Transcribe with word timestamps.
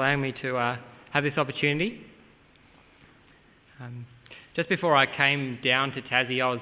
allowing 0.00 0.22
me 0.22 0.32
to 0.40 0.56
uh, 0.56 0.78
have 1.10 1.22
this 1.22 1.36
opportunity. 1.36 2.00
Um, 3.78 4.06
just 4.56 4.70
before 4.70 4.96
I 4.96 5.04
came 5.04 5.58
down 5.62 5.92
to 5.92 6.00
Tassie, 6.00 6.42
I 6.42 6.48
was 6.48 6.60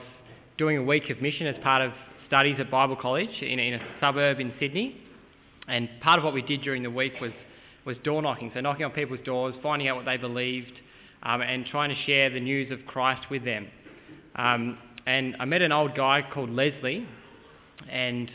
doing 0.56 0.76
a 0.76 0.82
week 0.82 1.08
of 1.08 1.22
mission 1.22 1.46
as 1.46 1.54
part 1.62 1.80
of 1.80 1.92
studies 2.26 2.56
at 2.58 2.68
Bible 2.68 2.96
College 2.96 3.30
in, 3.40 3.60
in 3.60 3.74
a 3.74 3.80
suburb 4.00 4.40
in 4.40 4.52
Sydney. 4.58 5.00
And 5.68 5.88
part 6.00 6.18
of 6.18 6.24
what 6.24 6.34
we 6.34 6.42
did 6.42 6.62
during 6.62 6.82
the 6.82 6.90
week 6.90 7.12
was, 7.20 7.30
was 7.86 7.96
door 8.02 8.20
knocking, 8.22 8.50
so 8.54 8.60
knocking 8.60 8.84
on 8.84 8.90
people's 8.90 9.20
doors, 9.24 9.54
finding 9.62 9.86
out 9.86 9.94
what 9.94 10.04
they 10.04 10.16
believed, 10.16 10.72
um, 11.22 11.40
and 11.40 11.64
trying 11.66 11.90
to 11.90 12.02
share 12.06 12.30
the 12.30 12.40
news 12.40 12.72
of 12.72 12.80
Christ 12.88 13.30
with 13.30 13.44
them. 13.44 13.68
Um, 14.34 14.78
and 15.06 15.36
I 15.38 15.44
met 15.44 15.62
an 15.62 15.70
old 15.70 15.94
guy 15.96 16.24
called 16.34 16.50
Leslie, 16.50 17.06
and 17.88 18.32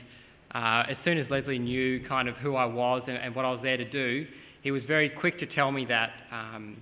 uh, 0.56 0.86
as 0.88 0.96
soon 1.04 1.18
as 1.18 1.30
Leslie 1.30 1.60
knew 1.60 2.08
kind 2.08 2.30
of 2.30 2.38
who 2.38 2.56
I 2.56 2.64
was 2.64 3.02
and, 3.10 3.18
and 3.18 3.36
what 3.36 3.44
I 3.44 3.52
was 3.52 3.60
there 3.64 3.76
to 3.76 3.90
do, 3.90 4.26
he 4.64 4.72
was 4.72 4.82
very 4.86 5.10
quick 5.10 5.40
to 5.40 5.46
tell 5.46 5.72
me 5.72 5.86
that, 5.86 6.12
um, 6.32 6.78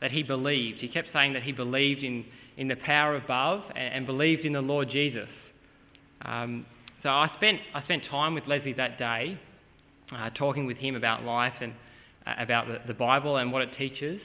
that 0.00 0.10
he 0.10 0.22
believed. 0.22 0.78
He 0.78 0.88
kept 0.88 1.08
saying 1.12 1.34
that 1.34 1.42
he 1.42 1.52
believed 1.52 2.02
in, 2.02 2.24
in 2.56 2.66
the 2.66 2.76
power 2.76 3.14
above 3.14 3.62
and, 3.76 3.94
and 3.94 4.06
believed 4.06 4.46
in 4.46 4.54
the 4.54 4.62
Lord 4.62 4.88
Jesus. 4.88 5.28
Um, 6.22 6.64
so 7.02 7.10
I 7.10 7.30
spent, 7.36 7.60
I 7.74 7.82
spent 7.82 8.04
time 8.10 8.34
with 8.34 8.46
Leslie 8.46 8.72
that 8.72 8.98
day, 8.98 9.38
uh, 10.10 10.30
talking 10.30 10.64
with 10.64 10.78
him 10.78 10.96
about 10.96 11.24
life 11.24 11.52
and 11.60 11.74
uh, 12.26 12.34
about 12.38 12.68
the, 12.68 12.78
the, 12.86 12.94
Bible 12.94 13.36
and 13.36 13.52
what 13.52 13.60
it 13.60 13.68
teaches. 13.76 14.18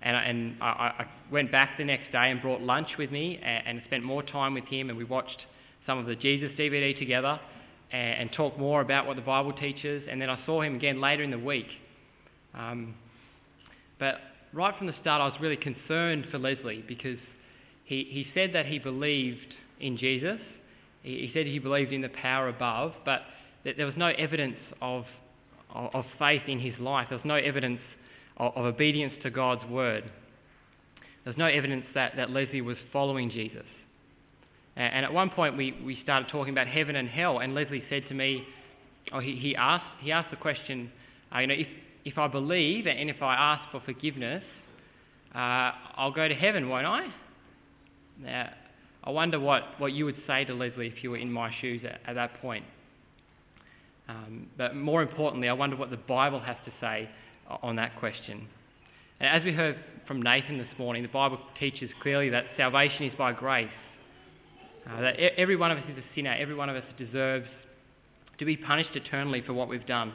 And, 0.00 0.16
and 0.16 0.62
I, 0.62 0.66
I, 0.66 1.06
went 1.32 1.50
back 1.50 1.76
the 1.78 1.84
next 1.84 2.12
day 2.12 2.30
and 2.30 2.40
brought 2.40 2.60
lunch 2.60 2.88
with 2.96 3.10
me 3.10 3.40
and, 3.42 3.66
and, 3.66 3.82
spent 3.86 4.04
more 4.04 4.22
time 4.22 4.54
with 4.54 4.64
him. 4.64 4.88
And 4.88 4.96
we 4.96 5.04
watched 5.04 5.38
some 5.84 5.98
of 5.98 6.06
the 6.06 6.14
Jesus 6.14 6.52
DVD 6.56 6.96
together 6.96 7.40
and, 7.90 8.20
and 8.20 8.32
talked 8.32 8.56
more 8.56 8.82
about 8.82 9.06
what 9.08 9.16
the 9.16 9.22
Bible 9.22 9.52
teaches. 9.52 10.04
And 10.08 10.22
then 10.22 10.30
I 10.30 10.38
saw 10.46 10.62
him 10.62 10.76
again 10.76 11.00
later 11.00 11.24
in 11.24 11.32
the 11.32 11.38
week 11.38 11.66
um, 12.54 12.94
but 13.98 14.16
right 14.52 14.76
from 14.76 14.86
the 14.86 14.94
start, 15.00 15.20
I 15.20 15.26
was 15.26 15.36
really 15.40 15.56
concerned 15.56 16.26
for 16.30 16.38
Leslie 16.38 16.84
because 16.86 17.18
he, 17.84 18.06
he 18.10 18.26
said 18.34 18.54
that 18.54 18.66
he 18.66 18.78
believed 18.78 19.54
in 19.80 19.96
Jesus. 19.96 20.38
He, 21.02 21.10
he 21.10 21.30
said 21.34 21.46
he 21.46 21.58
believed 21.58 21.92
in 21.92 22.02
the 22.02 22.08
power 22.08 22.48
above, 22.48 22.92
but 23.04 23.22
that 23.64 23.76
there 23.76 23.86
was 23.86 23.96
no 23.96 24.08
evidence 24.08 24.56
of, 24.80 25.04
of, 25.74 26.04
faith 26.18 26.42
in 26.48 26.60
his 26.60 26.78
life. 26.78 27.06
There 27.10 27.18
was 27.18 27.24
no 27.24 27.36
evidence 27.36 27.80
of, 28.36 28.56
of 28.56 28.64
obedience 28.64 29.14
to 29.22 29.30
God's 29.30 29.64
word. 29.70 30.04
There 31.24 31.30
was 31.30 31.38
no 31.38 31.46
evidence 31.46 31.84
that, 31.94 32.16
that 32.16 32.30
Leslie 32.30 32.60
was 32.60 32.76
following 32.92 33.30
Jesus. 33.30 33.66
And 34.74 35.04
at 35.04 35.12
one 35.12 35.28
point, 35.28 35.56
we, 35.56 35.76
we 35.84 35.98
started 36.02 36.30
talking 36.30 36.52
about 36.52 36.66
heaven 36.66 36.96
and 36.96 37.06
hell, 37.06 37.40
and 37.40 37.54
Leslie 37.54 37.84
said 37.90 38.04
to 38.08 38.14
me, 38.14 38.42
oh, 39.12 39.20
he, 39.20 39.36
he, 39.36 39.54
asked, 39.54 39.84
he 40.00 40.10
asked 40.10 40.30
the 40.30 40.36
question, 40.36 40.90
uh, 41.34 41.40
you 41.40 41.46
know, 41.46 41.54
if, 41.54 41.66
if 42.04 42.18
I 42.18 42.28
believe 42.28 42.86
and 42.86 43.08
if 43.10 43.22
I 43.22 43.34
ask 43.34 43.70
for 43.70 43.80
forgiveness, 43.80 44.42
uh, 45.34 45.72
I'll 45.96 46.12
go 46.12 46.28
to 46.28 46.34
heaven, 46.34 46.68
won't 46.68 46.86
I? 46.86 47.12
Now, 48.20 48.50
I 49.04 49.10
wonder 49.10 49.40
what, 49.40 49.62
what 49.78 49.92
you 49.92 50.04
would 50.04 50.20
say 50.26 50.44
to 50.44 50.54
Leslie 50.54 50.88
if 50.88 51.02
you 51.02 51.10
were 51.10 51.16
in 51.16 51.32
my 51.32 51.52
shoes 51.60 51.82
at, 51.84 52.00
at 52.06 52.14
that 52.14 52.40
point. 52.40 52.64
Um, 54.08 54.48
but 54.58 54.76
more 54.76 55.02
importantly, 55.02 55.48
I 55.48 55.52
wonder 55.52 55.76
what 55.76 55.90
the 55.90 55.96
Bible 55.96 56.40
has 56.40 56.56
to 56.64 56.72
say 56.80 57.08
on 57.62 57.76
that 57.76 57.98
question. 57.98 58.46
And 59.20 59.28
as 59.28 59.44
we 59.44 59.52
heard 59.52 59.76
from 60.06 60.20
Nathan 60.20 60.58
this 60.58 60.68
morning, 60.78 61.02
the 61.02 61.08
Bible 61.08 61.38
teaches 61.58 61.90
clearly 62.02 62.28
that 62.30 62.44
salvation 62.56 63.04
is 63.04 63.12
by 63.16 63.32
grace. 63.32 63.68
Uh, 64.88 65.00
that 65.00 65.16
every 65.38 65.54
one 65.54 65.70
of 65.70 65.78
us 65.78 65.84
is 65.88 65.96
a 65.96 66.04
sinner, 66.14 66.34
every 66.38 66.56
one 66.56 66.68
of 66.68 66.74
us 66.74 66.82
deserves 66.98 67.46
to 68.38 68.44
be 68.44 68.56
punished 68.56 68.90
eternally 68.94 69.40
for 69.40 69.52
what 69.52 69.68
we've 69.68 69.86
done 69.86 70.12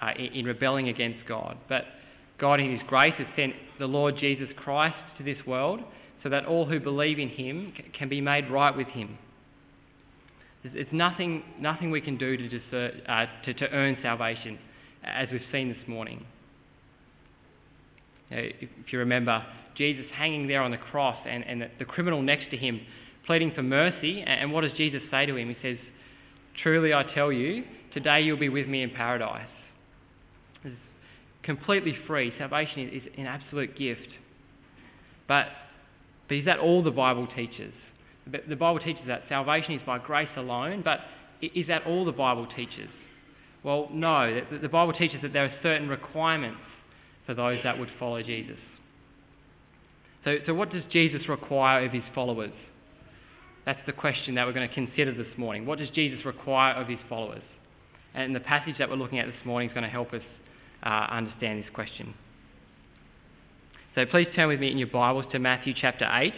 uh, 0.00 0.10
in, 0.16 0.26
in 0.26 0.46
rebelling 0.46 0.88
against 0.88 1.26
God. 1.28 1.56
But 1.68 1.84
God, 2.38 2.60
in 2.60 2.72
His 2.72 2.80
grace, 2.86 3.14
has 3.18 3.26
sent 3.36 3.54
the 3.78 3.86
Lord 3.86 4.16
Jesus 4.18 4.48
Christ 4.56 4.96
to 5.18 5.24
this 5.24 5.38
world 5.46 5.80
so 6.22 6.28
that 6.28 6.46
all 6.46 6.64
who 6.64 6.80
believe 6.80 7.18
in 7.18 7.28
Him 7.28 7.72
can 7.96 8.08
be 8.08 8.20
made 8.20 8.50
right 8.50 8.74
with 8.74 8.88
Him. 8.88 9.18
There's 10.64 10.86
nothing, 10.92 11.42
nothing 11.60 11.90
we 11.90 12.00
can 12.00 12.16
do 12.16 12.36
to, 12.36 12.48
desert, 12.48 12.94
uh, 13.06 13.26
to, 13.44 13.54
to 13.54 13.70
earn 13.70 13.98
salvation, 14.02 14.58
as 15.02 15.28
we've 15.30 15.42
seen 15.52 15.68
this 15.68 15.86
morning. 15.86 16.24
If, 18.30 18.70
you 18.90 18.98
remember, 18.98 19.44
Jesus 19.76 20.06
hanging 20.14 20.48
there 20.48 20.62
on 20.62 20.70
the 20.70 20.78
cross 20.78 21.18
and, 21.28 21.44
and 21.44 21.68
the, 21.78 21.84
criminal 21.84 22.22
next 22.22 22.50
to 22.50 22.56
him 22.56 22.80
pleading 23.26 23.52
for 23.54 23.62
mercy. 23.62 24.22
And 24.22 24.52
what 24.52 24.62
does 24.62 24.72
Jesus 24.72 25.02
say 25.10 25.26
to 25.26 25.36
him? 25.36 25.48
He 25.48 25.56
says, 25.62 25.78
Truly 26.62 26.94
I 26.94 27.04
tell 27.14 27.30
you, 27.30 27.64
today 27.92 28.22
you'll 28.22 28.38
be 28.38 28.48
with 28.48 28.66
me 28.66 28.82
in 28.82 28.90
paradise 28.90 29.48
completely 31.44 31.96
free. 32.06 32.32
Salvation 32.38 32.88
is, 32.88 33.02
an 33.16 33.26
absolute 33.26 33.76
gift. 33.76 34.08
But, 35.28 35.46
but 36.28 36.36
is 36.36 36.44
that 36.46 36.58
all 36.58 36.82
the 36.82 36.90
Bible 36.90 37.28
teaches? 37.34 37.72
The 38.48 38.56
Bible 38.56 38.80
teaches 38.80 39.06
that 39.06 39.24
salvation 39.28 39.74
is 39.74 39.82
by 39.84 39.98
grace 39.98 40.28
alone, 40.36 40.82
but 40.82 41.00
is 41.42 41.66
that 41.68 41.84
all 41.84 42.04
the 42.04 42.12
Bible 42.12 42.46
teaches? 42.56 42.88
Well, 43.62 43.88
no. 43.92 44.40
The 44.62 44.68
Bible 44.68 44.94
teaches 44.94 45.20
that 45.22 45.32
there 45.32 45.44
are 45.44 45.54
certain 45.62 45.88
requirements 45.88 46.60
for 47.26 47.34
those 47.34 47.58
that 47.64 47.78
would 47.78 47.90
follow 47.98 48.22
Jesus. 48.22 48.58
So, 50.24 50.38
so 50.46 50.54
what 50.54 50.70
does 50.70 50.82
Jesus 50.90 51.28
require 51.28 51.84
of 51.84 51.92
his 51.92 52.02
followers? 52.14 52.52
That's 53.66 53.80
the 53.86 53.92
question 53.92 54.34
that 54.34 54.46
we're 54.46 54.52
going 54.52 54.68
to 54.68 54.74
consider 54.74 55.12
this 55.12 55.38
morning. 55.38 55.66
What 55.66 55.78
does 55.78 55.90
Jesus 55.90 56.24
require 56.24 56.74
of 56.74 56.88
his 56.88 56.98
followers? 57.08 57.42
And 58.14 58.34
the 58.34 58.40
passage 58.40 58.76
that 58.78 58.88
we're 58.88 58.96
looking 58.96 59.18
at 59.18 59.26
this 59.26 59.44
morning 59.44 59.68
is 59.68 59.74
going 59.74 59.84
to 59.84 59.90
help 59.90 60.12
us 60.12 60.22
uh, 60.84 61.06
understand 61.10 61.62
this 61.62 61.70
question. 61.72 62.14
So 63.94 64.04
please 64.06 64.28
turn 64.34 64.48
with 64.48 64.60
me 64.60 64.70
in 64.70 64.78
your 64.78 64.88
Bibles 64.88 65.24
to 65.32 65.38
Matthew 65.38 65.72
chapter 65.80 66.08
8, 66.10 66.34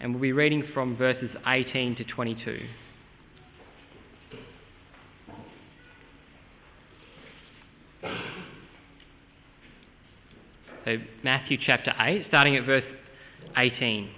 and 0.00 0.12
we'll 0.12 0.22
be 0.22 0.32
reading 0.32 0.64
from 0.72 0.96
verses 0.96 1.30
18 1.46 1.96
to 1.96 2.04
22. 2.04 2.60
So, 10.84 10.96
Matthew 11.22 11.58
chapter 11.60 11.92
8, 11.98 12.24
starting 12.28 12.56
at 12.56 12.64
verse 12.64 12.84
18. 13.56 14.08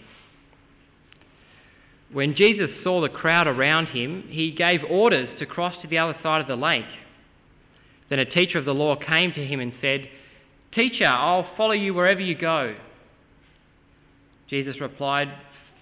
When 2.12 2.36
Jesus 2.36 2.70
saw 2.84 3.00
the 3.00 3.08
crowd 3.08 3.48
around 3.48 3.86
him, 3.86 4.24
he 4.28 4.52
gave 4.52 4.80
orders 4.88 5.28
to 5.40 5.46
cross 5.46 5.74
to 5.82 5.88
the 5.88 5.98
other 5.98 6.16
side 6.22 6.40
of 6.40 6.46
the 6.46 6.54
lake. 6.54 6.84
Then 8.10 8.18
a 8.18 8.26
teacher 8.26 8.58
of 8.58 8.64
the 8.64 8.74
law 8.74 8.96
came 8.96 9.32
to 9.32 9.46
him 9.46 9.60
and 9.60 9.72
said, 9.80 10.08
Teacher, 10.74 11.06
I'll 11.06 11.48
follow 11.56 11.72
you 11.72 11.94
wherever 11.94 12.20
you 12.20 12.36
go. 12.36 12.76
Jesus 14.48 14.80
replied, 14.80 15.28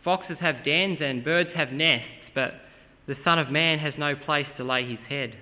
Foxes 0.05 0.37
have 0.41 0.65
dens 0.65 0.99
and 1.01 1.25
birds 1.25 1.51
have 1.55 1.73
nests, 1.73 2.09
but 2.35 2.53
the 3.07 3.17
Son 3.25 3.39
of 3.39 3.51
Man 3.51 3.79
has 3.79 3.95
no 3.99 4.15
place 4.15 4.47
to 4.59 4.65
lay 4.65 4.89
his 4.89 5.01
head. 5.09 5.35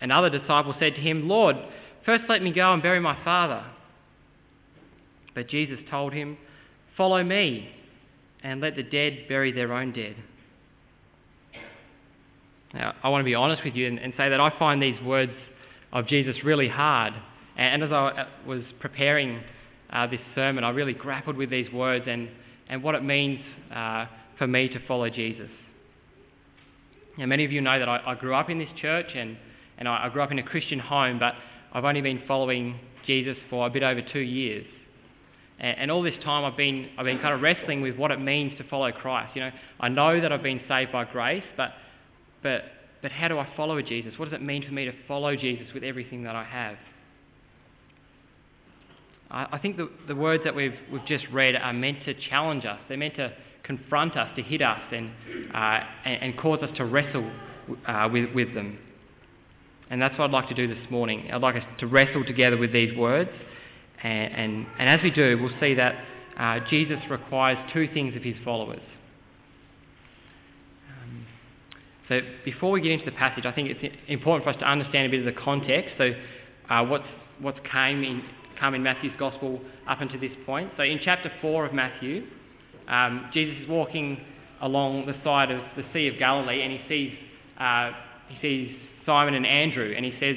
Another 0.00 0.30
disciple 0.30 0.74
said 0.78 0.94
to 0.94 1.00
him, 1.00 1.26
Lord, 1.26 1.56
first 2.04 2.24
let 2.28 2.42
me 2.42 2.52
go 2.52 2.72
and 2.72 2.82
bury 2.82 3.00
my 3.00 3.22
father. 3.24 3.64
But 5.34 5.48
Jesus 5.48 5.78
told 5.90 6.12
him, 6.12 6.36
Follow 6.96 7.22
me, 7.24 7.70
and 8.42 8.60
let 8.60 8.76
the 8.76 8.82
dead 8.82 9.26
bury 9.28 9.52
their 9.52 9.72
own 9.72 9.92
dead. 9.92 10.16
Now, 12.76 12.94
I 13.02 13.08
want 13.08 13.22
to 13.22 13.24
be 13.24 13.34
honest 13.34 13.64
with 13.64 13.74
you 13.74 13.86
and, 13.86 13.98
and 13.98 14.12
say 14.18 14.28
that 14.28 14.38
I 14.38 14.52
find 14.58 14.82
these 14.82 15.00
words 15.02 15.32
of 15.94 16.06
Jesus 16.06 16.36
really 16.44 16.68
hard. 16.68 17.14
And, 17.56 17.82
as 17.82 17.90
I 17.90 18.08
uh, 18.08 18.26
was 18.46 18.62
preparing 18.80 19.40
uh, 19.88 20.06
this 20.08 20.20
sermon, 20.34 20.62
I 20.62 20.70
really 20.70 20.92
grappled 20.92 21.36
with 21.36 21.48
these 21.48 21.72
words 21.72 22.04
and, 22.06 22.28
and 22.68 22.82
what 22.82 22.94
it 22.94 23.02
means 23.02 23.40
uh, 23.74 24.06
for 24.36 24.46
me 24.46 24.68
to 24.68 24.78
follow 24.86 25.08
Jesus. 25.08 25.48
Now, 27.16 27.24
many 27.24 27.46
of 27.46 27.52
you 27.52 27.62
know 27.62 27.78
that 27.78 27.88
I, 27.88 28.02
I 28.08 28.14
grew 28.14 28.34
up 28.34 28.50
in 28.50 28.58
this 28.58 28.68
church 28.78 29.06
and, 29.14 29.38
and 29.78 29.88
I, 29.88 30.04
I 30.04 30.08
grew 30.10 30.20
up 30.20 30.30
in 30.30 30.38
a 30.38 30.42
Christian 30.42 30.78
home, 30.78 31.18
but 31.18 31.32
I've 31.72 31.84
only 31.84 32.02
been 32.02 32.22
following 32.28 32.78
Jesus 33.06 33.38
for 33.48 33.66
a 33.66 33.70
bit 33.70 33.84
over 33.84 34.02
two 34.12 34.20
years. 34.20 34.66
And, 35.58 35.78
and 35.78 35.90
all 35.90 36.02
this 36.02 36.22
time 36.22 36.44
I've 36.44 36.58
been, 36.58 36.90
I've 36.98 37.06
been 37.06 37.20
kind 37.20 37.32
of 37.32 37.40
wrestling 37.40 37.80
with 37.80 37.96
what 37.96 38.10
it 38.10 38.20
means 38.20 38.58
to 38.58 38.64
follow 38.64 38.92
Christ. 38.92 39.34
You 39.34 39.44
know, 39.44 39.50
I 39.80 39.88
know 39.88 40.20
that 40.20 40.30
I've 40.30 40.42
been 40.42 40.60
saved 40.68 40.92
by 40.92 41.06
grace, 41.06 41.44
but 41.56 41.72
but, 42.42 42.62
but 43.02 43.12
how 43.12 43.28
do 43.28 43.38
I 43.38 43.48
follow 43.56 43.80
Jesus? 43.82 44.14
What 44.18 44.26
does 44.26 44.34
it 44.34 44.42
mean 44.42 44.64
for 44.64 44.72
me 44.72 44.84
to 44.84 44.92
follow 45.06 45.34
Jesus 45.36 45.66
with 45.74 45.82
everything 45.82 46.22
that 46.24 46.36
I 46.36 46.44
have? 46.44 46.76
I, 49.30 49.46
I 49.52 49.58
think 49.58 49.76
the, 49.76 49.90
the 50.08 50.14
words 50.14 50.44
that 50.44 50.54
we've, 50.54 50.74
we've 50.92 51.04
just 51.06 51.26
read 51.32 51.56
are 51.56 51.72
meant 51.72 52.04
to 52.04 52.14
challenge 52.28 52.64
us. 52.64 52.78
They're 52.88 52.96
meant 52.96 53.16
to 53.16 53.32
confront 53.62 54.16
us, 54.16 54.28
to 54.36 54.42
hit 54.42 54.62
us, 54.62 54.80
and, 54.92 55.10
uh, 55.54 55.80
and, 56.04 56.22
and, 56.22 56.38
cause 56.38 56.60
us 56.62 56.70
to 56.76 56.84
wrestle 56.84 57.28
uh, 57.86 58.08
with, 58.12 58.32
with 58.34 58.54
them. 58.54 58.78
And 59.90 60.00
that's 60.00 60.16
what 60.18 60.26
I'd 60.26 60.30
like 60.30 60.48
to 60.48 60.54
do 60.54 60.72
this 60.72 60.90
morning. 60.90 61.30
I'd 61.32 61.42
like 61.42 61.56
us 61.56 61.64
to 61.78 61.86
wrestle 61.86 62.24
together 62.24 62.56
with 62.56 62.72
these 62.72 62.96
words. 62.96 63.30
And, 64.02 64.34
and, 64.34 64.66
and 64.78 64.88
as 64.88 65.00
we 65.02 65.10
do, 65.10 65.38
we'll 65.40 65.58
see 65.60 65.74
that 65.74 65.96
uh, 66.38 66.60
Jesus 66.68 66.98
requires 67.10 67.58
two 67.72 67.88
things 67.92 68.14
of 68.16 68.22
his 68.22 68.36
followers. 68.44 68.82
So 72.08 72.20
before 72.44 72.70
we 72.70 72.80
get 72.80 72.92
into 72.92 73.04
the 73.04 73.12
passage, 73.12 73.46
I 73.46 73.52
think 73.52 73.70
it's 73.70 73.94
important 74.08 74.44
for 74.44 74.50
us 74.50 74.60
to 74.60 74.70
understand 74.70 75.06
a 75.06 75.10
bit 75.10 75.26
of 75.26 75.34
the 75.34 75.40
context. 75.40 75.94
So 75.98 76.12
uh, 76.70 76.84
what's 76.84 77.06
what's 77.40 77.58
came 77.70 78.02
in, 78.02 78.22
come 78.58 78.74
in 78.74 78.82
Matthew's 78.82 79.12
Gospel 79.18 79.60
up 79.88 80.00
until 80.00 80.20
this 80.20 80.32
point. 80.44 80.70
So 80.76 80.82
in 80.82 81.00
chapter 81.04 81.30
4 81.40 81.66
of 81.66 81.74
Matthew, 81.74 82.26
um, 82.88 83.30
Jesus 83.32 83.56
is 83.62 83.68
walking 83.68 84.20
along 84.60 85.06
the 85.06 85.14
side 85.22 85.50
of 85.50 85.60
the 85.76 85.84
Sea 85.92 86.08
of 86.08 86.18
Galilee 86.18 86.62
and 86.62 86.72
he 86.72 86.80
sees, 86.88 87.12
uh, 87.58 87.92
he 88.28 88.38
sees 88.40 88.76
Simon 89.04 89.34
and 89.34 89.46
Andrew 89.46 89.92
and 89.94 90.04
he 90.04 90.12
says, 90.20 90.36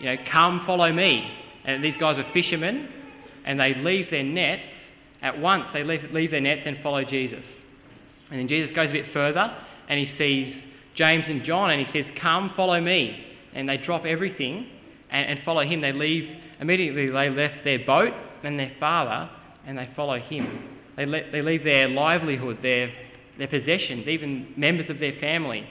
you 0.00 0.06
know, 0.06 0.16
come 0.30 0.62
follow 0.66 0.92
me. 0.92 1.28
And 1.64 1.82
these 1.82 1.94
guys 1.98 2.18
are 2.18 2.32
fishermen 2.32 2.88
and 3.46 3.58
they 3.58 3.74
leave 3.74 4.10
their 4.10 4.22
nets 4.22 4.62
at 5.22 5.38
once. 5.38 5.64
They 5.72 5.82
leave, 5.82 6.02
leave 6.12 6.30
their 6.30 6.40
nets 6.40 6.62
and 6.66 6.78
follow 6.82 7.04
Jesus. 7.04 7.42
And 8.30 8.40
then 8.40 8.48
Jesus 8.48 8.74
goes 8.74 8.90
a 8.90 8.92
bit 8.92 9.06
further 9.12 9.56
and 9.88 9.98
he 9.98 10.12
sees 10.18 10.54
James 10.98 11.24
and 11.28 11.44
John 11.44 11.70
and 11.70 11.86
he 11.86 11.92
says, 11.92 12.10
come 12.20 12.52
follow 12.56 12.80
me. 12.80 13.24
And 13.54 13.68
they 13.68 13.78
drop 13.78 14.04
everything 14.04 14.66
and, 15.10 15.30
and 15.30 15.40
follow 15.44 15.62
him. 15.62 15.80
They 15.80 15.92
leave, 15.92 16.28
immediately 16.60 17.08
they 17.08 17.30
left 17.30 17.64
their 17.64 17.78
boat 17.86 18.12
and 18.42 18.58
their 18.58 18.72
father 18.78 19.30
and 19.64 19.78
they 19.78 19.88
follow 19.94 20.18
him. 20.18 20.68
They, 20.96 21.06
le- 21.06 21.30
they 21.30 21.40
leave 21.40 21.62
their 21.62 21.88
livelihood, 21.88 22.58
their, 22.62 22.92
their 23.38 23.46
possessions, 23.46 24.08
even 24.08 24.52
members 24.56 24.90
of 24.90 24.98
their 24.98 25.14
family 25.20 25.64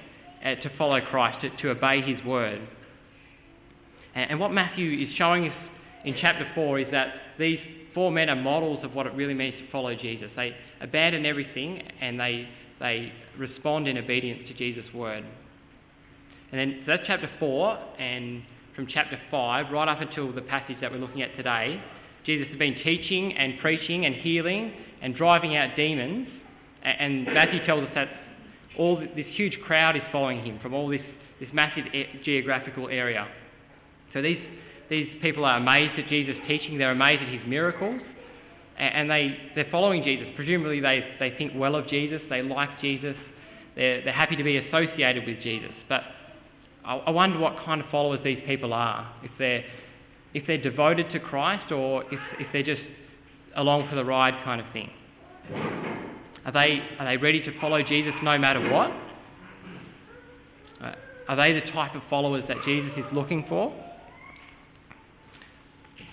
uh, 0.43 0.55
to 0.55 0.71
follow 0.77 1.01
Christ, 1.01 1.41
to, 1.41 1.49
to 1.63 1.71
obey 1.71 2.01
his 2.01 2.23
word. 2.25 2.61
And, 4.15 4.31
and 4.31 4.39
what 4.39 4.53
Matthew 4.53 5.07
is 5.07 5.13
showing 5.15 5.49
us 5.49 5.55
in 6.05 6.15
chapter 6.21 6.49
4 6.55 6.79
is 6.79 6.87
that 6.91 7.13
these 7.37 7.59
four 7.93 8.11
men 8.11 8.29
are 8.29 8.35
models 8.35 8.83
of 8.83 8.93
what 8.93 9.07
it 9.07 9.13
really 9.13 9.33
means 9.33 9.55
to 9.59 9.69
follow 9.71 9.93
Jesus. 9.93 10.29
They 10.35 10.55
abandon 10.79 11.25
everything 11.25 11.81
and 11.99 12.19
they, 12.19 12.47
they 12.79 13.11
respond 13.37 13.87
in 13.87 13.97
obedience 13.97 14.47
to 14.47 14.53
Jesus' 14.53 14.85
word. 14.93 15.23
And 16.51 16.59
then, 16.59 16.81
so 16.85 16.91
that's 16.91 17.03
chapter 17.05 17.29
4, 17.39 17.77
and 17.99 18.41
from 18.75 18.87
chapter 18.87 19.19
5 19.31 19.71
right 19.71 19.87
up 19.87 20.01
until 20.01 20.31
the 20.31 20.41
passage 20.41 20.77
that 20.81 20.91
we're 20.91 20.99
looking 20.99 21.21
at 21.21 21.35
today, 21.35 21.81
Jesus 22.25 22.47
has 22.49 22.59
been 22.59 22.75
teaching 22.83 23.33
and 23.37 23.59
preaching 23.59 24.05
and 24.05 24.15
healing 24.15 24.73
and 25.01 25.15
driving 25.15 25.55
out 25.55 25.75
demons. 25.75 26.27
And 26.83 27.25
Matthew 27.25 27.65
tells 27.65 27.83
us 27.83 27.89
that 27.95 28.09
all 28.77 28.97
this 28.97 29.25
huge 29.31 29.59
crowd 29.65 29.95
is 29.95 30.01
following 30.11 30.45
him 30.45 30.59
from 30.61 30.73
all 30.73 30.87
this, 30.87 31.01
this 31.39 31.49
massive 31.53 31.85
geographical 32.23 32.89
area. 32.89 33.27
So 34.13 34.21
these, 34.21 34.39
these 34.89 35.07
people 35.21 35.43
are 35.45 35.57
amazed 35.57 35.99
at 35.99 36.07
Jesus' 36.07 36.37
teaching, 36.47 36.77
they're 36.77 36.91
amazed 36.91 37.23
at 37.23 37.29
his 37.29 37.41
miracles, 37.47 38.01
and 38.77 39.09
they, 39.09 39.37
they're 39.55 39.67
following 39.71 40.03
Jesus. 40.03 40.27
Presumably, 40.35 40.79
they, 40.79 41.03
they 41.19 41.31
think 41.31 41.53
well 41.55 41.75
of 41.75 41.87
Jesus, 41.87 42.21
they 42.29 42.41
like 42.41 42.69
Jesus, 42.81 43.15
they're, 43.75 44.03
they're 44.03 44.13
happy 44.13 44.35
to 44.35 44.43
be 44.43 44.57
associated 44.57 45.25
with 45.25 45.41
Jesus. 45.41 45.71
But 45.89 46.03
I, 46.85 46.97
I 46.97 47.09
wonder 47.11 47.39
what 47.39 47.57
kind 47.65 47.81
of 47.81 47.89
followers 47.89 48.19
these 48.23 48.41
people 48.45 48.73
are. 48.73 49.11
If 49.23 49.31
they're, 49.39 49.63
if 50.33 50.45
they're 50.45 50.61
devoted 50.61 51.11
to 51.11 51.19
Christ 51.19 51.71
or 51.71 52.03
if, 52.11 52.19
if 52.39 52.47
they're 52.53 52.63
just 52.63 52.81
along 53.55 53.89
for 53.89 53.95
the 53.95 54.05
ride 54.05 54.35
kind 54.43 54.61
of 54.61 54.71
thing. 54.71 54.89
Are 56.45 56.51
they, 56.51 56.81
are 56.99 57.05
they 57.05 57.17
ready 57.17 57.41
to 57.41 57.59
follow 57.59 57.81
Jesus 57.83 58.13
no 58.23 58.37
matter 58.37 58.71
what? 58.71 58.91
Uh, 60.81 60.93
are 61.27 61.35
they 61.35 61.53
the 61.53 61.71
type 61.71 61.95
of 61.95 62.01
followers 62.09 62.43
that 62.47 62.57
Jesus 62.65 62.91
is 62.97 63.05
looking 63.11 63.45
for? 63.49 63.73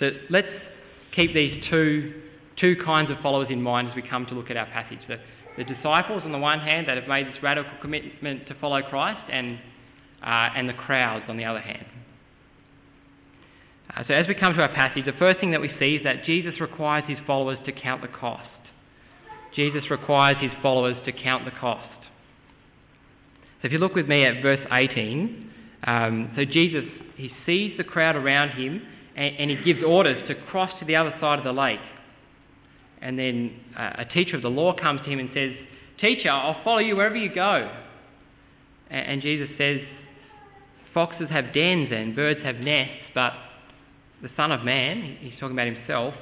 So 0.01 0.11
let's 0.31 0.49
keep 1.15 1.35
these 1.35 1.63
two, 1.71 2.23
two 2.56 2.77
kinds 2.85 3.11
of 3.11 3.19
followers 3.19 3.49
in 3.51 3.62
mind 3.62 3.89
as 3.89 3.97
we 3.97 4.03
come 4.03 4.27
to 4.27 4.35
look 4.35 4.51
at 4.51 4.56
our 4.56 4.67
passage. 4.67 5.01
The, 5.09 5.19
the 5.56 5.65
disciples, 5.65 6.23
on 6.25 6.33
the 6.33 6.39
one 6.39 6.61
hand, 6.61 6.89
that 6.89 6.97
have 6.97 7.09
made 7.09 7.27
this 7.27 7.43
radical 7.43 7.73
commitment 7.81 8.47
to 8.49 8.55
follow 8.55 8.83
Christ, 8.83 9.21
and, 9.31 9.59
uh, 10.23 10.51
and 10.56 10.69
the 10.69 10.75
crowds, 10.75 11.25
on 11.29 11.37
the 11.37 11.45
other 11.45 11.61
hand. 11.61 11.87
Uh, 13.97 14.03
so 14.09 14.15
as 14.15 14.27
we 14.27 14.35
come 14.35 14.55
to 14.55 14.61
our 14.61 14.75
passage, 14.75 15.05
the 15.05 15.12
first 15.12 15.41
thing 15.41 15.53
that 15.53 15.61
we 15.61 15.71
see 15.79 15.97
is 15.97 16.05
that 16.05 16.25
Jesus 16.25 16.61
requires 16.61 17.05
his 17.06 17.19
followers 17.27 17.59
to 17.67 17.73
count 17.73 18.03
the 18.03 18.09
cost. 18.09 18.49
Jesus 19.55 19.89
requires 19.91 20.37
his 20.41 20.51
followers 20.62 20.97
to 21.05 21.12
count 21.12 21.45
the 21.45 21.53
cost. 21.53 21.89
So 23.62 23.67
if 23.67 23.73
you 23.73 23.79
look 23.79 23.95
with 23.95 24.09
me 24.09 24.25
at 24.25 24.43
verse 24.43 24.61
18, 24.71 25.51
um, 25.85 26.33
so 26.37 26.45
Jesus, 26.45 26.85
he 27.17 27.31
sees 27.47 27.77
the 27.77 27.85
crowd 27.85 28.17
around 28.17 28.51
him 28.51 28.83
and, 29.17 29.37
and, 29.37 29.51
he 29.51 29.56
gives 29.65 29.85
orders 29.85 30.27
to 30.29 30.35
cross 30.35 30.71
to 30.81 30.85
the 30.85 30.97
other 30.97 31.15
side 31.21 31.39
of 31.39 31.45
the 31.45 31.53
lake. 31.53 31.79
And 33.05 33.19
then 33.19 33.61
uh, 33.77 33.97
a 33.99 34.05
teacher 34.06 34.35
of 34.35 34.43
the 34.43 34.49
law 34.49 34.75
comes 34.75 35.03
to 35.05 35.11
him 35.11 35.19
and 35.19 35.29
says, 35.35 35.53
Teacher, 36.01 36.31
I'll 36.31 36.65
follow 36.65 36.79
you 36.79 36.97
wherever 36.97 37.17
you 37.17 37.33
go. 37.33 37.71
And, 38.91 39.21
Jesus 39.21 39.51
says, 39.59 39.81
Foxes 40.95 41.29
have 41.29 41.53
dens 41.53 41.91
and 41.93 42.17
birds 42.17 42.41
have 42.45 42.56
nests, 42.56 43.05
but 43.15 43.33
the 44.23 44.31
Son 44.37 44.53
of 44.53 44.65
Man, 44.65 45.19
he's 45.21 45.35
talking 45.39 45.53
about 45.53 45.67
himself, 45.67 46.15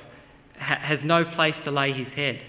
ha- 0.59 0.81
has 0.83 0.99
no 1.05 1.25
place 1.25 1.55
to 1.65 1.71
lay 1.71 1.93
his 1.93 2.09
head. 2.15 2.41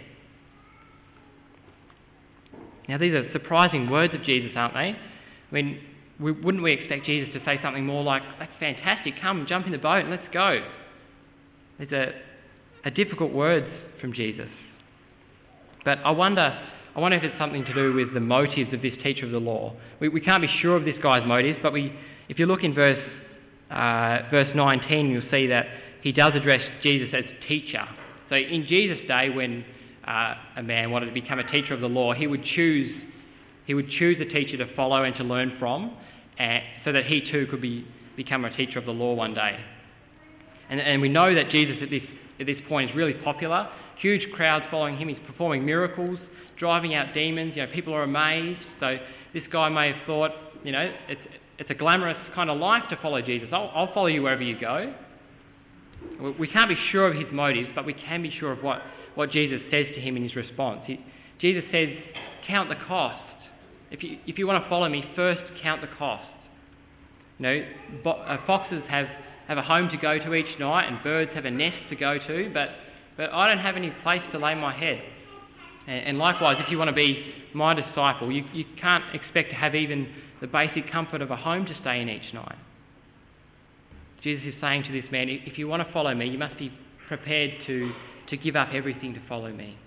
Now, 2.89 2.97
these 2.97 3.13
are 3.13 3.31
surprising 3.33 3.89
words 3.89 4.15
of 4.15 4.23
Jesus, 4.23 4.51
aren't 4.55 4.73
they? 4.73 4.79
I 4.79 4.97
mean, 5.51 5.79
we, 6.19 6.31
wouldn't 6.31 6.63
we 6.63 6.73
expect 6.73 7.05
Jesus 7.05 7.31
to 7.33 7.45
say 7.45 7.59
something 7.61 7.85
more 7.85 8.03
like, 8.03 8.23
That's 8.39 8.51
fantastic, 8.59 9.13
come, 9.21 9.45
jump 9.47 9.67
in 9.67 9.71
the 9.73 9.77
boat 9.77 10.01
and 10.01 10.09
let's 10.09 10.27
go? 10.33 10.65
These 11.79 11.91
are, 11.91 12.13
are 12.85 12.91
difficult 12.91 13.33
words 13.33 13.67
from 14.01 14.13
Jesus. 14.13 14.49
But 15.85 15.99
I 16.05 16.11
wonder, 16.11 16.57
I 16.95 16.99
wonder 16.99 17.17
if 17.17 17.23
it's 17.23 17.37
something 17.37 17.65
to 17.65 17.73
do 17.73 17.93
with 17.93 18.13
the 18.13 18.19
motives 18.19 18.73
of 18.73 18.81
this 18.81 18.93
teacher 19.03 19.25
of 19.25 19.31
the 19.31 19.39
law. 19.39 19.73
We, 19.99 20.09
we 20.09 20.21
can't 20.21 20.41
be 20.41 20.49
sure 20.61 20.75
of 20.75 20.85
this 20.85 20.95
guy's 21.01 21.27
motives, 21.27 21.59
but 21.61 21.73
we, 21.73 21.93
if 22.29 22.39
you 22.39 22.45
look 22.45 22.63
in 22.63 22.73
verse, 22.73 23.01
uh, 23.69 24.19
verse 24.31 24.49
19, 24.55 25.09
you'll 25.09 25.23
see 25.31 25.47
that 25.47 25.65
he 26.01 26.11
does 26.11 26.33
address 26.35 26.61
Jesus 26.81 27.09
as 27.13 27.23
teacher. 27.47 27.87
So 28.29 28.35
in 28.35 28.65
Jesus' 28.65 29.05
day, 29.07 29.29
when 29.29 29.63
uh, 30.07 30.35
a 30.57 30.63
man 30.63 30.91
wanted 30.91 31.07
to 31.07 31.13
become 31.13 31.39
a 31.39 31.49
teacher 31.51 31.73
of 31.73 31.81
the 31.81 31.89
law, 31.89 32.13
he 32.13 32.27
would 32.27 32.43
choose 32.43 32.95
he 33.65 33.73
would 33.73 33.89
choose 33.91 34.17
a 34.19 34.25
teacher 34.25 34.57
to 34.57 34.75
follow 34.75 35.03
and 35.03 35.15
to 35.15 35.23
learn 35.23 35.55
from, 35.57 35.95
uh, 36.37 36.59
so 36.83 36.91
that 36.91 37.05
he 37.05 37.31
too 37.31 37.47
could 37.49 37.61
be 37.61 37.87
become 38.17 38.43
a 38.45 38.55
teacher 38.55 38.77
of 38.77 38.85
the 38.85 38.91
law 38.91 39.13
one 39.13 39.33
day. 39.33 39.57
And, 40.69 40.79
and 40.79 41.01
we 41.01 41.09
know 41.09 41.33
that 41.33 41.49
Jesus 41.49 41.77
at 41.81 41.89
this 41.89 42.03
at 42.43 42.55
this 42.55 42.63
point 42.67 42.89
is 42.89 42.95
really 42.95 43.13
popular. 43.13 43.69
Huge 43.99 44.31
crowds 44.33 44.65
following 44.69 44.97
him. 44.97 45.07
He's 45.07 45.17
performing 45.25 45.65
miracles, 45.65 46.19
driving 46.57 46.93
out 46.93 47.13
demons. 47.13 47.53
You 47.55 47.65
know, 47.65 47.71
people 47.73 47.93
are 47.93 48.03
amazed. 48.03 48.59
So 48.79 48.97
this 49.33 49.43
guy 49.51 49.69
may 49.69 49.93
have 49.93 50.05
thought, 50.05 50.31
you 50.63 50.71
know, 50.71 50.91
it's 51.07 51.21
it's 51.59 51.69
a 51.69 51.75
glamorous 51.75 52.17
kind 52.33 52.49
of 52.49 52.57
life 52.57 52.83
to 52.89 52.97
follow 52.97 53.21
Jesus. 53.21 53.49
I'll, 53.51 53.71
I'll 53.73 53.93
follow 53.93 54.07
you 54.07 54.23
wherever 54.23 54.41
you 54.41 54.59
go. 54.59 54.93
We 56.37 56.47
can't 56.47 56.67
be 56.67 56.77
sure 56.91 57.07
of 57.07 57.15
his 57.15 57.31
motives, 57.31 57.69
but 57.75 57.85
we 57.85 57.93
can 57.93 58.21
be 58.21 58.31
sure 58.31 58.51
of 58.51 58.63
what 58.63 58.81
what 59.15 59.31
Jesus 59.31 59.61
says 59.69 59.85
to 59.95 60.01
him 60.01 60.17
in 60.17 60.23
his 60.23 60.35
response. 60.35 60.81
He, 60.85 60.99
Jesus 61.39 61.63
says, 61.71 61.89
Count 62.47 62.69
the 62.69 62.75
cost. 62.87 63.21
If 63.91 64.03
you, 64.03 64.17
if 64.25 64.37
you 64.37 64.47
want 64.47 64.63
to 64.63 64.69
follow 64.69 64.89
me, 64.89 65.05
first 65.15 65.41
count 65.61 65.81
the 65.81 65.89
cost. 65.97 66.27
You 67.37 67.43
know, 67.43 67.65
bo- 68.03 68.11
uh, 68.11 68.37
foxes 68.47 68.81
have, 68.89 69.07
have 69.47 69.57
a 69.57 69.61
home 69.61 69.89
to 69.89 69.97
go 69.97 70.17
to 70.17 70.33
each 70.33 70.59
night, 70.59 70.87
and 70.87 71.03
birds 71.03 71.31
have 71.33 71.45
a 71.45 71.51
nest 71.51 71.77
to 71.89 71.95
go 71.95 72.17
to, 72.17 72.51
but, 72.53 72.69
but 73.17 73.31
I 73.31 73.47
don't 73.47 73.63
have 73.63 73.75
any 73.75 73.91
place 74.03 74.21
to 74.31 74.39
lay 74.39 74.55
my 74.55 74.77
head. 74.77 75.01
And, 75.87 76.05
and 76.05 76.17
likewise, 76.17 76.57
if 76.59 76.71
you 76.71 76.77
want 76.77 76.89
to 76.89 76.95
be 76.95 77.33
my 77.53 77.73
disciple, 77.73 78.31
you, 78.31 78.43
you 78.53 78.65
can't 78.79 79.03
expect 79.13 79.49
to 79.49 79.55
have 79.55 79.75
even 79.75 80.07
the 80.41 80.47
basic 80.47 80.91
comfort 80.91 81.21
of 81.21 81.31
a 81.31 81.35
home 81.35 81.65
to 81.65 81.75
stay 81.81 82.01
in 82.01 82.09
each 82.09 82.33
night. 82.33 82.55
Jesus 84.23 84.45
is 84.45 84.53
saying 84.61 84.83
to 84.83 84.91
this 84.93 85.09
man, 85.11 85.27
if 85.29 85.57
you 85.57 85.67
want 85.67 85.85
to 85.85 85.93
follow 85.93 86.13
me, 86.15 86.27
you 86.27 86.37
must 86.37 86.57
be 86.57 86.71
prepared 87.07 87.51
to 87.67 87.91
to 88.29 88.37
give 88.37 88.55
up 88.55 88.69
everything 88.73 89.13
to 89.13 89.21
follow 89.27 89.51
me. 89.51 89.77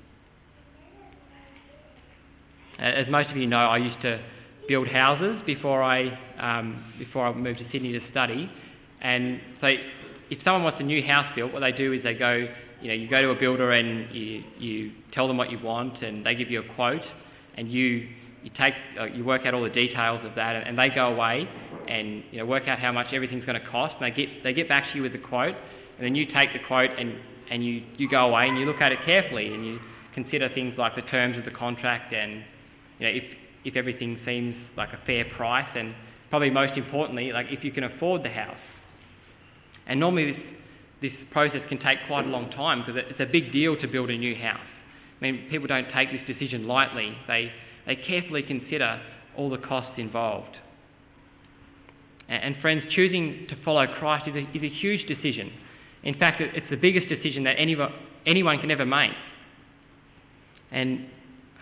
As 2.79 3.07
most 3.09 3.31
of 3.31 3.37
you 3.37 3.47
know, 3.47 3.57
I 3.57 3.79
used 3.79 4.01
to 4.03 4.23
build 4.69 4.89
houses 4.89 5.41
before 5.47 5.83
I, 5.83 6.19
um, 6.39 6.93
before 6.99 7.27
I 7.27 7.33
moved 7.33 7.61
to 7.61 7.65
Sydney 7.73 7.93
to 7.93 8.01
study. 8.11 8.51
And 9.01 9.41
so 9.61 9.69
if 10.31 10.39
someone 10.45 10.65
wants 10.65 10.79
a 10.81 10.85
new 10.85 11.03
house 11.03 11.33
built, 11.35 11.53
what 11.53 11.61
they 11.61 11.73
do 11.73 11.93
is 11.93 12.03
they 12.03 12.15
go, 12.15 12.49
you 12.81 12.89
know, 12.89 12.95
you 12.95 13.09
go 13.09 13.23
to 13.23 13.31
a 13.31 13.35
builder 13.35 13.73
and 13.73 14.15
you, 14.15 14.43
you 14.59 14.93
tell 15.13 15.29
them 15.29 15.37
what 15.37 15.51
you 15.51 15.59
want 15.59 16.03
and 16.03 16.25
they 16.25 16.35
give 16.35 16.51
you 16.51 16.61
a 16.61 16.75
quote 16.75 17.03
and 17.57 17.71
you, 17.71 18.09
you 18.43 18.51
take, 18.59 18.75
uh, 19.01 19.05
you 19.07 19.25
work 19.25 19.47
out 19.47 19.55
all 19.55 19.63
the 19.63 19.71
details 19.71 20.21
of 20.25 20.35
that 20.35 20.57
and, 20.57 20.67
and 20.67 20.79
they 20.79 20.95
go 20.95 21.13
away 21.13 21.49
and, 21.89 22.23
you 22.31 22.39
know, 22.39 22.47
work 22.47 22.69
out 22.69 22.79
how 22.79 22.93
much 22.93 23.13
everything's 23.13 23.45
going 23.45 23.61
to 23.61 23.67
cost 23.69 23.95
and 24.01 24.13
they 24.13 24.17
get, 24.17 24.43
they 24.43 24.53
get 24.53 24.69
back 24.69 24.91
to 24.91 24.97
you 24.97 25.03
with 25.03 25.13
the 25.13 25.19
quote 25.19 25.55
and 25.99 26.05
then 26.05 26.15
you 26.15 26.27
take 26.33 26.53
the 26.53 26.61
quote 26.67 26.91
and 26.99 27.15
and 27.51 27.65
you, 27.65 27.83
you 27.97 28.09
go 28.09 28.29
away 28.29 28.49
and 28.49 28.59
you 28.59 28.67
look 28.67 28.81
at 28.81 28.93
it 28.93 28.99
carefully 29.05 29.53
and 29.53 29.65
you 29.65 29.79
consider 30.15 30.49
things 30.55 30.75
like 30.79 30.95
the 30.97 31.03
terms 31.03 31.37
of 31.39 31.45
the 31.45 31.51
contract 31.51 32.13
and 32.13 32.43
you 32.99 33.07
know, 33.07 33.13
if, 33.13 33.25
if 33.65 33.77
everything 33.77 34.19
seems 34.25 34.55
like 34.77 34.91
a 34.93 34.99
fair 35.07 35.25
price 35.37 35.69
and 35.75 35.95
probably 36.31 36.51
most 36.51 36.77
importantly, 36.77 37.33
like 37.33 37.47
if 37.51 37.63
you 37.63 37.71
can 37.71 37.85
afford 37.85 38.23
the 38.23 38.31
house. 38.31 38.57
And 39.87 40.01
normally 40.01 40.33
this, 40.33 40.41
this 41.03 41.13
process 41.31 41.61
can 41.69 41.79
take 41.79 41.99
quite 42.07 42.25
a 42.25 42.29
long 42.29 42.51
time 42.51 42.81
because 42.85 43.03
it's 43.09 43.21
a 43.21 43.27
big 43.27 43.53
deal 43.53 43.77
to 43.81 43.87
build 43.87 44.11
a 44.11 44.17
new 44.17 44.35
house. 44.35 44.61
I 45.21 45.25
mean, 45.25 45.47
people 45.51 45.67
don't 45.67 45.91
take 45.93 46.11
this 46.11 46.21
decision 46.27 46.67
lightly. 46.67 47.17
They, 47.27 47.51
they 47.87 47.97
carefully 47.97 48.43
consider 48.43 49.01
all 49.37 49.51
the 49.51 49.59
costs 49.59 49.95
involved. 49.99 50.57
And, 52.29 52.55
and 52.55 52.63
friends, 52.63 52.85
choosing 52.91 53.47
to 53.49 53.57
follow 53.65 53.87
Christ 53.87 54.29
is 54.29 54.35
a, 54.35 54.57
is 54.57 54.63
a 54.63 54.75
huge 54.75 55.07
decision 55.07 55.53
In 56.07 56.15
fact, 56.15 56.41
it's 56.41 56.71
the 56.71 56.77
biggest 56.77 57.09
decision 57.09 57.43
that 57.45 57.57
anyone, 57.59 57.93
anyone 58.27 58.61
can 58.61 58.71
ever 58.71 58.87
make. 58.87 59.11
And 60.71 61.07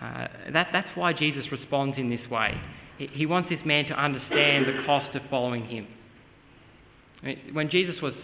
uh, 0.03 0.29
that, 0.53 0.69
that's 0.71 0.89
why 0.95 1.15
Jesus 1.15 1.51
responds 1.51 1.97
in 1.97 2.11
this 2.11 2.29
way. 2.31 2.61
He, 2.99 3.07
he 3.07 3.27
wants 3.27 3.49
this 3.49 3.61
man 3.65 3.87
to 3.87 3.95
understand 3.95 4.67
the 4.67 4.83
cost 4.85 5.17
of 5.17 5.23
following 5.31 5.65
him. 5.65 5.87
When 7.53 7.71
Jesus 7.71 8.01
was 8.03 8.15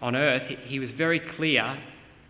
on 0.00 0.14
earth, 0.14 0.42
he, 0.66 0.78
was 0.78 0.90
very 0.96 1.20
clear 1.36 1.78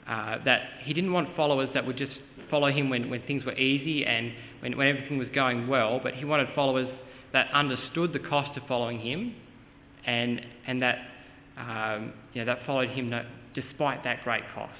uh, 0.06 0.38
that 0.44 0.62
he 0.84 0.94
didn't 0.94 1.12
want 1.12 1.34
followers 1.36 1.68
that 1.74 1.86
would 1.86 1.96
just 1.96 2.12
follow 2.50 2.68
him 2.68 2.88
when, 2.90 3.10
when 3.10 3.22
things 3.22 3.44
were 3.44 3.54
easy 3.54 4.06
and 4.06 4.32
when, 4.60 4.76
when 4.76 4.88
everything 4.88 5.18
was 5.18 5.28
going 5.34 5.66
well, 5.66 6.00
but 6.02 6.14
he 6.14 6.24
wanted 6.24 6.48
followers 6.54 6.88
that 7.32 7.48
understood 7.52 8.12
the 8.12 8.18
cost 8.18 8.56
of 8.56 8.66
following 8.66 9.00
him 9.00 9.34
and, 10.06 10.40
and 10.66 10.80
that, 10.82 10.98
um, 11.58 12.12
you 12.32 12.44
know, 12.44 12.46
that 12.46 12.64
followed 12.66 12.88
him 12.90 13.12
despite 13.54 14.04
that 14.04 14.22
great 14.22 14.44
cost. 14.54 14.72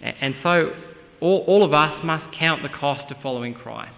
And 0.00 0.34
so 0.42 0.72
all, 1.20 1.44
all 1.46 1.64
of 1.64 1.72
us 1.72 2.04
must 2.04 2.36
count 2.36 2.62
the 2.62 2.68
cost 2.68 3.10
of 3.10 3.16
following 3.22 3.54
Christ. 3.54 3.94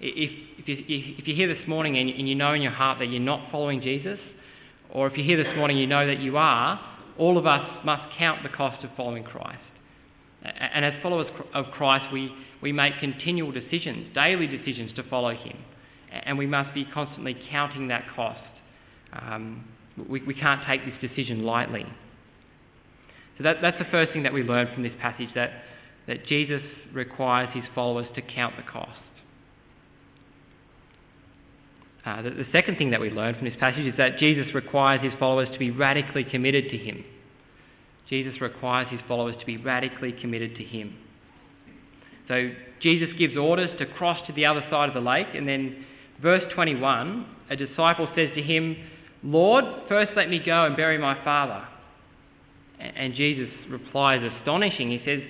If, 0.00 0.30
if, 0.58 0.68
you, 0.68 1.14
if 1.18 1.26
you're 1.26 1.36
here 1.36 1.52
this 1.52 1.66
morning 1.66 1.96
and, 1.96 2.10
and 2.10 2.28
you 2.28 2.34
know 2.34 2.52
in 2.52 2.62
your 2.62 2.72
heart 2.72 2.98
that 2.98 3.06
you're 3.06 3.20
not 3.20 3.50
following 3.50 3.80
Jesus, 3.80 4.18
or 4.90 5.06
if 5.06 5.16
you're 5.16 5.26
here 5.26 5.42
this 5.42 5.56
morning 5.56 5.78
you 5.78 5.86
know 5.86 6.06
that 6.06 6.20
you 6.20 6.36
are, 6.36 6.80
all 7.18 7.38
of 7.38 7.46
us 7.46 7.66
must 7.84 8.02
count 8.18 8.42
the 8.42 8.48
cost 8.48 8.84
of 8.84 8.90
following 8.96 9.24
Christ. 9.24 9.60
And 10.42 10.84
as 10.84 10.92
followers 11.02 11.26
of 11.54 11.66
Christ, 11.72 12.12
we, 12.12 12.30
we 12.62 12.72
make 12.72 12.98
continual 13.00 13.52
decisions, 13.52 14.14
daily 14.14 14.46
decisions 14.46 14.94
to 14.96 15.02
follow 15.04 15.30
Him. 15.34 15.56
And 16.10 16.38
we 16.38 16.46
must 16.46 16.74
be 16.74 16.84
constantly 16.84 17.36
counting 17.50 17.88
that 17.88 18.04
cost. 18.14 18.40
Um, 19.12 19.64
we, 20.08 20.22
we 20.22 20.34
can't 20.34 20.64
take 20.66 20.82
this 20.84 21.10
decision 21.10 21.44
lightly. 21.44 21.86
So 23.38 23.44
that, 23.44 23.56
that's 23.60 23.78
the 23.78 23.86
first 23.86 24.12
thing 24.12 24.22
that 24.22 24.32
we 24.32 24.42
learn 24.42 24.68
from 24.72 24.82
this 24.82 24.92
passage 25.00 25.28
that, 25.34 25.50
that 26.06 26.26
Jesus 26.26 26.62
requires 26.92 27.48
his 27.52 27.64
followers 27.74 28.06
to 28.14 28.22
count 28.22 28.56
the 28.56 28.62
cost. 28.62 28.98
Uh, 32.06 32.22
the, 32.22 32.30
the 32.30 32.46
second 32.52 32.78
thing 32.78 32.90
that 32.90 33.00
we 33.00 33.10
learn 33.10 33.34
from 33.34 33.44
this 33.44 33.56
passage 33.58 33.84
is 33.84 33.96
that 33.98 34.18
Jesus 34.18 34.46
requires 34.54 35.02
his 35.02 35.12
followers 35.18 35.48
to 35.52 35.58
be 35.58 35.72
radically 35.72 36.22
committed 36.22 36.70
to 36.70 36.78
him. 36.78 37.04
Jesus 38.08 38.40
requires 38.40 38.86
his 38.88 39.00
followers 39.08 39.34
to 39.40 39.46
be 39.46 39.56
radically 39.56 40.12
committed 40.12 40.54
to 40.56 40.62
him. 40.62 40.96
So 42.28 42.52
Jesus 42.80 43.08
gives 43.18 43.36
orders 43.36 43.70
to 43.80 43.86
cross 43.86 44.24
to 44.28 44.32
the 44.32 44.46
other 44.46 44.64
side 44.70 44.88
of 44.88 44.94
the 44.94 45.00
lake, 45.00 45.26
and 45.34 45.48
then 45.48 45.84
verse 46.22 46.44
21, 46.54 47.26
a 47.50 47.56
disciple 47.56 48.08
says 48.14 48.30
to 48.36 48.42
him, 48.42 48.76
Lord, 49.24 49.64
first 49.88 50.12
let 50.14 50.30
me 50.30 50.40
go 50.44 50.64
and 50.64 50.76
bury 50.76 50.98
my 50.98 51.22
father. 51.24 51.66
And 52.78 53.14
Jesus 53.14 53.48
replies 53.68 54.22
astonishing. 54.38 54.90
He 54.90 55.02
says, 55.04 55.22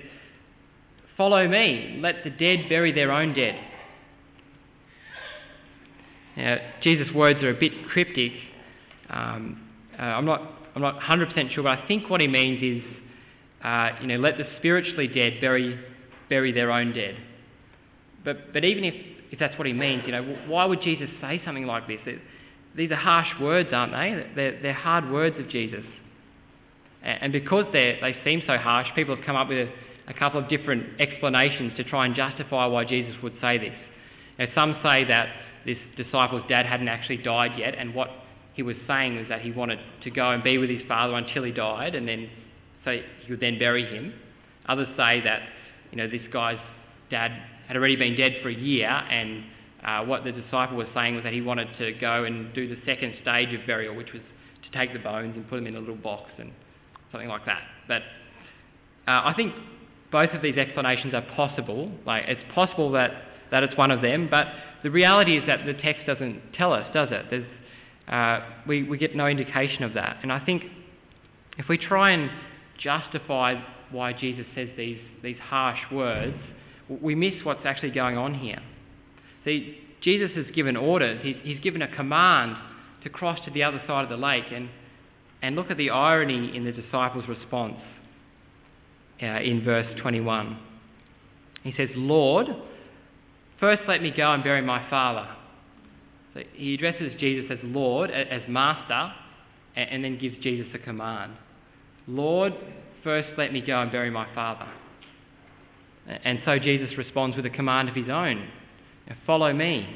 Follow 1.16 1.48
me, 1.48 1.98
let 2.02 2.24
the 2.24 2.30
dead 2.30 2.68
bury 2.68 2.92
their 2.92 3.10
own 3.10 3.32
dead. 3.32 3.58
Now, 6.36 6.58
Jesus' 6.82 7.12
words 7.14 7.42
are 7.42 7.50
a 7.50 7.58
bit 7.58 7.72
cryptic. 7.88 8.32
Um, 9.08 9.62
uh, 9.98 10.02
I'm 10.02 10.24
not 10.24 10.42
I'm 10.74 10.82
not 10.82 11.00
100% 11.00 11.54
sure, 11.54 11.64
but 11.64 11.78
I 11.78 11.88
think 11.88 12.10
what 12.10 12.20
he 12.20 12.28
means 12.28 12.62
is, 12.62 12.82
uh, 13.64 13.92
you 14.02 14.08
know, 14.08 14.18
let 14.18 14.36
the 14.36 14.44
spiritually 14.58 15.08
dead 15.08 15.40
bury 15.40 15.78
bury 16.28 16.52
their 16.52 16.70
own 16.70 16.92
dead. 16.92 17.16
But 18.24 18.52
but 18.52 18.64
even 18.64 18.84
if 18.84 18.94
if 19.32 19.38
that's 19.38 19.56
what 19.58 19.66
he 19.66 19.72
means, 19.72 20.02
you 20.06 20.12
know, 20.12 20.22
why 20.46 20.66
would 20.66 20.82
Jesus 20.82 21.08
say 21.20 21.40
something 21.44 21.66
like 21.66 21.86
this? 21.88 22.00
These 22.76 22.90
are 22.90 22.96
harsh 22.96 23.28
words, 23.40 23.70
aren't 23.72 23.92
they? 23.92 24.32
They're, 24.34 24.62
they're 24.62 24.72
hard 24.74 25.10
words 25.10 25.36
of 25.38 25.48
Jesus. 25.48 25.84
And 27.02 27.32
because 27.32 27.66
they 27.72 28.16
seem 28.24 28.42
so 28.46 28.58
harsh, 28.58 28.88
people 28.94 29.16
have 29.16 29.24
come 29.24 29.36
up 29.36 29.48
with 29.48 29.68
a, 29.68 30.10
a, 30.10 30.14
couple 30.14 30.40
of 30.40 30.48
different 30.48 31.00
explanations 31.00 31.72
to 31.76 31.84
try 31.84 32.04
and 32.04 32.14
justify 32.14 32.66
why 32.66 32.84
Jesus 32.84 33.14
would 33.22 33.34
say 33.40 33.58
this. 33.58 33.74
Now, 34.38 34.46
some 34.54 34.78
say 34.82 35.04
that 35.04 35.28
this 35.66 35.78
disciple's 35.96 36.42
dad 36.48 36.64
hadn't 36.64 36.88
actually 36.88 37.18
died 37.18 37.58
yet, 37.58 37.74
and 37.76 37.94
what 37.94 38.08
he 38.54 38.62
was 38.62 38.76
saying 38.86 39.16
was 39.16 39.26
that 39.28 39.42
he 39.42 39.50
wanted 39.50 39.78
to 40.04 40.10
go 40.10 40.30
and 40.30 40.42
be 40.42 40.56
with 40.58 40.70
his 40.70 40.82
father 40.88 41.14
until 41.14 41.42
he 41.42 41.52
died, 41.52 41.94
and 41.94 42.08
then 42.08 42.30
so 42.84 42.92
he 42.92 43.30
would 43.30 43.40
then 43.40 43.58
bury 43.58 43.84
him. 43.84 44.14
Others 44.66 44.88
say 44.96 45.20
that 45.20 45.42
you 45.90 45.98
know 45.98 46.08
this 46.08 46.22
guy's 46.32 46.58
dad 47.10 47.32
had 47.66 47.76
already 47.76 47.96
been 47.96 48.16
dead 48.16 48.36
for 48.42 48.48
a 48.48 48.54
year, 48.54 48.88
and 48.88 49.44
uh, 49.84 50.04
what 50.04 50.24
the 50.24 50.32
disciple 50.32 50.76
was 50.76 50.86
saying 50.94 51.14
was 51.14 51.24
that 51.24 51.32
he 51.32 51.40
wanted 51.40 51.68
to 51.78 51.92
go 52.00 52.24
and 52.24 52.54
do 52.54 52.68
the 52.68 52.80
second 52.86 53.14
stage 53.22 53.52
of 53.52 53.66
burial, 53.66 53.94
which 53.94 54.12
was 54.12 54.22
to 54.64 54.78
take 54.78 54.92
the 54.92 54.98
bones 54.98 55.36
and 55.36 55.48
put 55.48 55.56
them 55.56 55.66
in 55.66 55.76
a 55.76 55.80
little 55.80 55.96
box 55.96 56.30
and 56.38 56.52
something 57.12 57.28
like 57.28 57.44
that. 57.46 57.62
But 57.86 58.02
uh, 59.06 59.22
I 59.24 59.34
think 59.36 59.54
both 60.10 60.30
of 60.30 60.42
these 60.42 60.56
explanations 60.56 61.14
are 61.14 61.24
possible. 61.34 61.90
Like 62.04 62.24
it's 62.26 62.40
possible 62.54 62.90
that, 62.92 63.10
that 63.50 63.62
it's 63.62 63.76
one 63.76 63.90
of 63.90 64.02
them, 64.02 64.28
but 64.30 64.48
the 64.82 64.90
reality 64.90 65.36
is 65.36 65.46
that 65.46 65.66
the 65.66 65.74
text 65.74 66.06
doesn't 66.06 66.40
tell 66.54 66.72
us, 66.72 66.86
does 66.92 67.08
it? 67.10 67.44
Uh, 68.08 68.40
we, 68.66 68.82
we 68.84 68.98
get 68.98 69.16
no 69.16 69.26
indication 69.26 69.82
of 69.82 69.94
that. 69.94 70.18
And 70.22 70.32
I 70.32 70.44
think 70.44 70.62
if 71.58 71.68
we 71.68 71.78
try 71.78 72.10
and 72.10 72.30
justify 72.78 73.60
why 73.90 74.12
Jesus 74.12 74.46
says 74.54 74.68
these, 74.76 75.00
these 75.22 75.38
harsh 75.38 75.80
words, 75.92 76.36
we 76.88 77.14
miss 77.14 77.34
what's 77.44 77.64
actually 77.64 77.90
going 77.90 78.16
on 78.16 78.34
here. 78.34 78.62
See, 79.44 79.78
Jesus 80.02 80.30
has 80.36 80.46
given 80.54 80.76
orders, 80.76 81.20
he's, 81.22 81.36
he's 81.42 81.60
given 81.60 81.82
a 81.82 81.96
command 81.96 82.56
to 83.02 83.10
cross 83.10 83.38
to 83.44 83.50
the 83.50 83.62
other 83.62 83.80
side 83.86 84.04
of 84.04 84.10
the 84.10 84.16
lake, 84.16 84.44
and 84.52 84.68
and 85.42 85.54
look 85.54 85.70
at 85.70 85.76
the 85.76 85.90
irony 85.90 86.56
in 86.56 86.64
the 86.64 86.72
disciples' 86.72 87.28
response 87.28 87.76
uh, 89.22 89.26
in 89.26 89.62
verse 89.64 89.86
21. 90.00 90.58
He 91.62 91.72
says, 91.76 91.88
Lord, 91.94 92.48
first 93.60 93.82
let 93.88 94.02
me 94.02 94.12
go 94.16 94.32
and 94.32 94.42
bury 94.42 94.62
my 94.62 94.88
father. 94.90 95.28
So 96.34 96.40
he 96.54 96.74
addresses 96.74 97.12
Jesus 97.18 97.46
as 97.50 97.58
Lord, 97.62 98.10
as 98.10 98.42
Master, 98.48 99.12
and 99.74 100.04
then 100.04 100.18
gives 100.18 100.36
Jesus 100.42 100.66
a 100.74 100.78
command. 100.78 101.32
Lord, 102.06 102.52
first 103.02 103.28
let 103.36 103.52
me 103.52 103.60
go 103.60 103.80
and 103.80 103.90
bury 103.90 104.10
my 104.10 104.32
father. 104.34 104.68
And 106.06 106.40
so 106.44 106.58
Jesus 106.58 106.96
responds 106.96 107.36
with 107.36 107.46
a 107.46 107.50
command 107.50 107.88
of 107.88 107.94
his 107.94 108.08
own 108.08 108.48
Follow 109.24 109.52
me. 109.52 109.86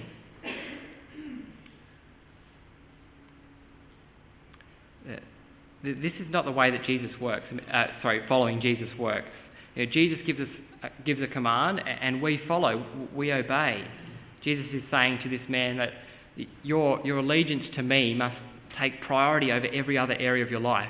This 5.82 6.12
is 6.20 6.30
not 6.30 6.44
the 6.44 6.52
way 6.52 6.70
that 6.70 6.84
Jesus 6.84 7.10
works. 7.20 7.44
Uh, 7.72 7.86
sorry, 8.02 8.22
following 8.28 8.60
Jesus 8.60 8.88
works. 8.98 9.26
You 9.74 9.86
know, 9.86 9.92
Jesus 9.92 10.18
gives 10.26 10.40
us 10.40 10.48
uh, 10.48 10.69
gives 11.04 11.20
a 11.22 11.26
command, 11.26 11.80
and 11.86 12.22
we 12.22 12.40
follow. 12.48 12.84
We 13.14 13.32
obey. 13.32 13.84
Jesus 14.42 14.66
is 14.72 14.82
saying 14.90 15.20
to 15.22 15.28
this 15.28 15.42
man 15.48 15.76
that 15.78 15.90
your 16.62 17.00
your 17.04 17.18
allegiance 17.18 17.64
to 17.76 17.82
me 17.82 18.14
must 18.14 18.36
take 18.78 19.00
priority 19.02 19.52
over 19.52 19.66
every 19.66 19.98
other 19.98 20.14
area 20.14 20.44
of 20.44 20.50
your 20.50 20.60
life, 20.60 20.88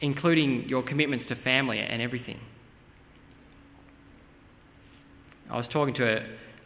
including 0.00 0.68
your 0.68 0.82
commitments 0.82 1.26
to 1.28 1.36
family 1.42 1.78
and 1.78 2.00
everything. 2.00 2.38
I 5.50 5.56
was 5.56 5.66
talking 5.70 5.94
to 5.94 6.16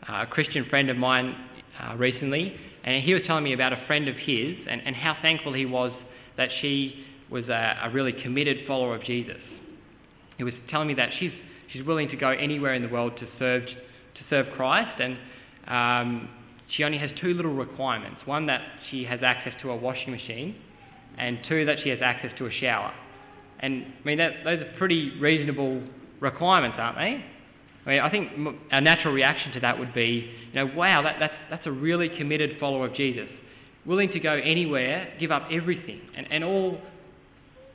a, 0.08 0.22
a 0.22 0.26
Christian 0.26 0.66
friend 0.66 0.88
of 0.90 0.96
mine 0.96 1.34
uh, 1.82 1.96
recently, 1.96 2.54
and 2.84 3.02
he 3.02 3.14
was 3.14 3.22
telling 3.26 3.42
me 3.42 3.52
about 3.52 3.72
a 3.72 3.82
friend 3.88 4.08
of 4.08 4.14
his 4.16 4.56
and, 4.68 4.80
and 4.84 4.94
how 4.94 5.16
thankful 5.20 5.52
he 5.52 5.66
was 5.66 5.90
that 6.36 6.50
she 6.60 7.04
was 7.28 7.48
a, 7.48 7.78
a 7.82 7.90
really 7.90 8.12
committed 8.12 8.66
follower 8.66 8.94
of 8.94 9.02
Jesus. 9.02 9.40
He 10.36 10.44
was 10.44 10.54
telling 10.70 10.86
me 10.86 10.94
that 10.94 11.10
she's, 11.18 11.32
she's 11.76 11.86
willing 11.86 12.08
to 12.08 12.16
go 12.16 12.30
anywhere 12.30 12.74
in 12.74 12.82
the 12.82 12.88
world 12.88 13.16
to 13.18 13.26
serve, 13.38 13.64
to 13.66 14.20
serve 14.30 14.46
Christ, 14.56 15.00
and 15.00 15.16
um, 15.66 16.28
she 16.68 16.84
only 16.84 16.98
has 16.98 17.10
two 17.20 17.34
little 17.34 17.54
requirements. 17.54 18.20
One, 18.24 18.46
that 18.46 18.62
she 18.90 19.04
has 19.04 19.20
access 19.22 19.52
to 19.62 19.70
a 19.70 19.76
washing 19.76 20.10
machine, 20.10 20.56
and 21.18 21.38
two, 21.48 21.64
that 21.66 21.78
she 21.82 21.90
has 21.90 21.98
access 22.02 22.30
to 22.38 22.46
a 22.46 22.52
shower. 22.52 22.92
And 23.60 23.84
I 23.84 24.06
mean, 24.06 24.18
that, 24.18 24.44
those 24.44 24.60
are 24.60 24.72
pretty 24.78 25.18
reasonable 25.18 25.82
requirements, 26.20 26.76
aren't 26.78 26.98
they? 26.98 27.24
I 27.84 27.88
mean, 27.88 28.00
I 28.00 28.10
think 28.10 28.58
our 28.72 28.80
natural 28.80 29.14
reaction 29.14 29.52
to 29.52 29.60
that 29.60 29.78
would 29.78 29.94
be, 29.94 30.30
you 30.52 30.54
know, 30.54 30.72
wow, 30.74 31.02
that, 31.02 31.16
that's, 31.20 31.34
that's 31.50 31.66
a 31.66 31.70
really 31.70 32.08
committed 32.08 32.58
follower 32.58 32.86
of 32.86 32.94
Jesus, 32.94 33.28
willing 33.84 34.10
to 34.12 34.20
go 34.20 34.32
anywhere, 34.32 35.12
give 35.20 35.30
up 35.30 35.48
everything, 35.50 36.00
and, 36.16 36.26
and 36.30 36.42
all 36.42 36.78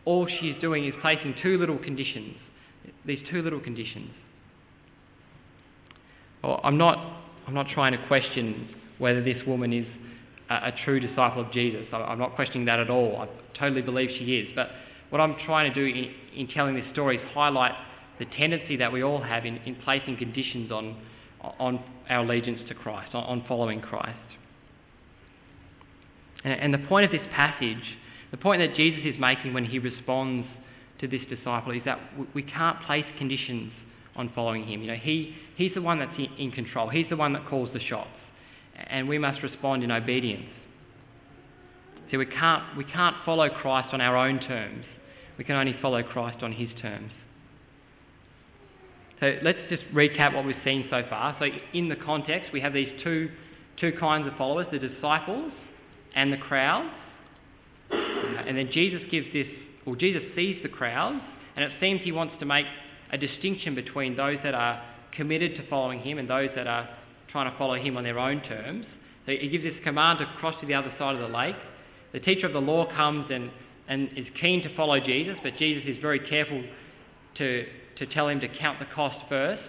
all 0.03 0.27
she 0.27 0.49
is 0.49 0.59
doing 0.61 0.85
is 0.85 0.93
placing 1.01 1.35
two 1.43 1.57
little 1.57 1.77
conditions, 1.77 2.35
these 3.05 3.19
two 3.29 3.41
little 3.41 3.59
conditions. 3.59 4.11
Well, 6.43 6.59
I'm 6.63 6.77
not, 6.77 6.97
I'm 7.47 7.53
not 7.53 7.67
trying 7.69 7.91
to 7.93 8.07
question 8.07 8.75
whether 8.97 9.23
this 9.23 9.37
woman 9.45 9.73
is 9.73 9.85
a, 10.49 10.53
a 10.67 10.73
true 10.83 10.99
disciple 10.99 11.41
of 11.41 11.51
Jesus. 11.51 11.85
I, 11.91 11.97
I'm 11.97 12.19
not 12.19 12.35
questioning 12.35 12.65
that 12.65 12.79
at 12.79 12.89
all. 12.89 13.17
I 13.17 13.27
totally 13.57 13.81
believe 13.81 14.09
she 14.17 14.37
is. 14.37 14.49
But 14.55 14.69
what 15.09 15.21
I'm 15.21 15.35
trying 15.45 15.71
to 15.71 15.75
do 15.75 15.85
in, 15.85 16.13
in 16.35 16.47
telling 16.47 16.75
this 16.75 16.85
story 16.93 17.17
is 17.17 17.23
highlight 17.33 17.73
the 18.19 18.25
tendency 18.37 18.77
that 18.77 18.91
we 18.91 19.03
all 19.03 19.21
have 19.21 19.45
in, 19.45 19.57
in 19.65 19.75
placing 19.83 20.17
conditions 20.17 20.71
on, 20.71 20.97
on 21.59 21.83
our 22.09 22.23
allegiance 22.23 22.61
to 22.69 22.75
Christ, 22.75 23.13
on, 23.13 23.23
on 23.23 23.45
following 23.47 23.81
Christ. 23.81 24.17
And, 26.43 26.53
and 26.53 26.73
the 26.73 26.87
point 26.87 27.05
of 27.05 27.11
this 27.11 27.27
passage 27.33 27.97
the 28.31 28.37
point 28.37 28.61
that 28.61 28.75
Jesus 28.75 29.01
is 29.03 29.19
making 29.19 29.53
when 29.53 29.65
he 29.65 29.77
responds 29.77 30.47
to 31.01 31.07
this 31.07 31.21
disciple 31.29 31.73
is 31.73 31.81
that 31.85 31.99
we 32.33 32.43
can't 32.43 32.79
place 32.83 33.05
conditions 33.17 33.71
on 34.15 34.31
following 34.33 34.65
him. 34.65 34.81
You 34.81 34.87
know, 34.87 34.95
he, 34.95 35.35
he's 35.55 35.73
the 35.73 35.81
one 35.81 35.99
that's 35.99 36.11
in 36.37 36.51
control. 36.51 36.89
He's 36.89 37.07
the 37.09 37.17
one 37.17 37.33
that 37.33 37.47
calls 37.47 37.69
the 37.73 37.79
shots. 37.79 38.09
And 38.87 39.07
we 39.07 39.17
must 39.17 39.41
respond 39.43 39.83
in 39.83 39.91
obedience. 39.91 40.47
See, 42.09 42.17
we 42.17 42.25
can't, 42.25 42.77
we 42.77 42.83
can't 42.83 43.15
follow 43.25 43.49
Christ 43.49 43.89
on 43.93 44.01
our 44.01 44.17
own 44.17 44.39
terms. 44.39 44.85
We 45.37 45.43
can 45.43 45.55
only 45.55 45.75
follow 45.81 46.03
Christ 46.03 46.43
on 46.43 46.51
his 46.51 46.69
terms. 46.81 47.11
So 49.19 49.37
let's 49.43 49.59
just 49.69 49.83
recap 49.93 50.33
what 50.33 50.45
we've 50.45 50.55
seen 50.65 50.87
so 50.89 51.03
far. 51.09 51.35
So 51.39 51.45
in 51.73 51.89
the 51.89 51.95
context, 51.95 52.51
we 52.51 52.59
have 52.59 52.73
these 52.73 52.89
two, 53.03 53.29
two 53.79 53.93
kinds 53.99 54.27
of 54.27 54.33
followers, 54.35 54.67
the 54.71 54.79
disciples 54.79 55.51
and 56.15 56.33
the 56.33 56.37
crowds. 56.37 56.89
Uh, 57.91 57.95
and 57.95 58.57
then 58.57 58.69
Jesus 58.71 59.01
gives 59.11 59.27
this, 59.31 59.47
well, 59.85 59.95
Jesus 59.95 60.21
sees 60.35 60.61
the 60.63 60.69
crowds, 60.69 61.21
and 61.55 61.65
it 61.65 61.71
seems 61.79 62.01
he 62.01 62.11
wants 62.11 62.35
to 62.39 62.45
make 62.45 62.65
a 63.11 63.17
distinction 63.17 63.75
between 63.75 64.15
those 64.15 64.37
that 64.43 64.53
are 64.53 64.81
committed 65.15 65.55
to 65.57 65.67
following 65.67 65.99
him 65.99 66.17
and 66.17 66.29
those 66.29 66.49
that 66.55 66.67
are 66.67 66.87
trying 67.31 67.51
to 67.51 67.57
follow 67.57 67.75
him 67.75 67.97
on 67.97 68.03
their 68.03 68.19
own 68.19 68.41
terms. 68.41 68.85
So 69.25 69.31
he 69.33 69.49
gives 69.49 69.63
this 69.63 69.75
command 69.83 70.19
to 70.19 70.25
cross 70.39 70.55
to 70.61 70.67
the 70.67 70.73
other 70.73 70.93
side 70.97 71.15
of 71.15 71.21
the 71.21 71.35
lake. 71.35 71.55
The 72.13 72.19
teacher 72.19 72.47
of 72.47 72.53
the 72.53 72.61
law 72.61 72.91
comes 72.93 73.27
and, 73.31 73.51
and 73.87 74.09
is 74.15 74.25
keen 74.39 74.63
to 74.63 74.75
follow 74.75 74.99
Jesus, 74.99 75.35
but 75.43 75.57
Jesus 75.57 75.83
is 75.87 75.97
very 76.01 76.19
careful 76.19 76.63
to, 77.37 77.65
to 77.97 78.05
tell 78.07 78.27
him 78.27 78.39
to 78.41 78.47
count 78.47 78.79
the 78.79 78.87
cost 78.93 79.17
first. 79.29 79.63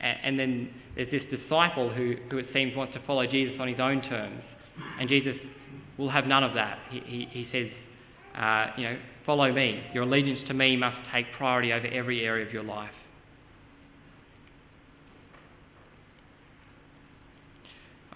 And, 0.00 0.18
and 0.22 0.38
then 0.38 0.70
there's 0.96 1.10
this 1.10 1.22
disciple 1.30 1.90
who, 1.90 2.16
who 2.30 2.38
it 2.38 2.46
seems 2.52 2.76
wants 2.76 2.94
to 2.94 3.00
follow 3.06 3.26
Jesus 3.26 3.56
on 3.60 3.68
his 3.68 3.80
own 3.80 4.02
terms. 4.02 4.42
And 4.98 5.08
Jesus 5.08 5.36
will 5.98 6.10
have 6.10 6.26
none 6.26 6.42
of 6.42 6.54
that. 6.54 6.78
He, 6.90 7.00
he, 7.00 7.28
he 7.30 7.48
says, 7.52 7.68
uh, 8.36 8.66
you 8.76 8.84
know, 8.84 8.98
follow 9.24 9.52
me. 9.52 9.82
Your 9.92 10.04
allegiance 10.04 10.40
to 10.48 10.54
me 10.54 10.76
must 10.76 10.96
take 11.12 11.26
priority 11.36 11.72
over 11.72 11.86
every 11.86 12.24
area 12.24 12.46
of 12.46 12.52
your 12.52 12.64
life. 12.64 12.90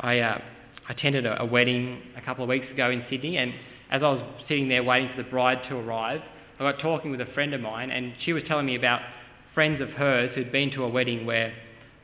I 0.00 0.20
uh, 0.20 0.40
attended 0.88 1.26
a, 1.26 1.42
a, 1.42 1.44
wedding 1.44 2.00
a 2.16 2.20
couple 2.20 2.44
of 2.44 2.48
weeks 2.48 2.70
ago 2.70 2.90
in 2.90 3.04
Sydney, 3.10 3.37
and 3.37 3.52
as 3.90 4.02
I 4.02 4.10
was 4.10 4.22
sitting 4.48 4.68
there 4.68 4.84
waiting 4.84 5.10
for 5.14 5.22
the 5.22 5.28
bride 5.28 5.58
to 5.68 5.76
arrive, 5.76 6.20
I 6.58 6.72
got 6.72 6.80
talking 6.80 7.10
with 7.10 7.20
a 7.20 7.26
friend 7.26 7.54
of 7.54 7.60
mine, 7.60 7.90
and 7.90 8.12
she 8.25 8.32
was 8.32 8.42
telling 8.46 8.66
me 8.66 8.76
about 8.76 9.00
friends 9.54 9.80
of 9.80 9.90
hers 9.90 10.30
who'd 10.34 10.52
been 10.52 10.70
to 10.72 10.84
a 10.84 10.88
wedding 10.88 11.26
where 11.26 11.52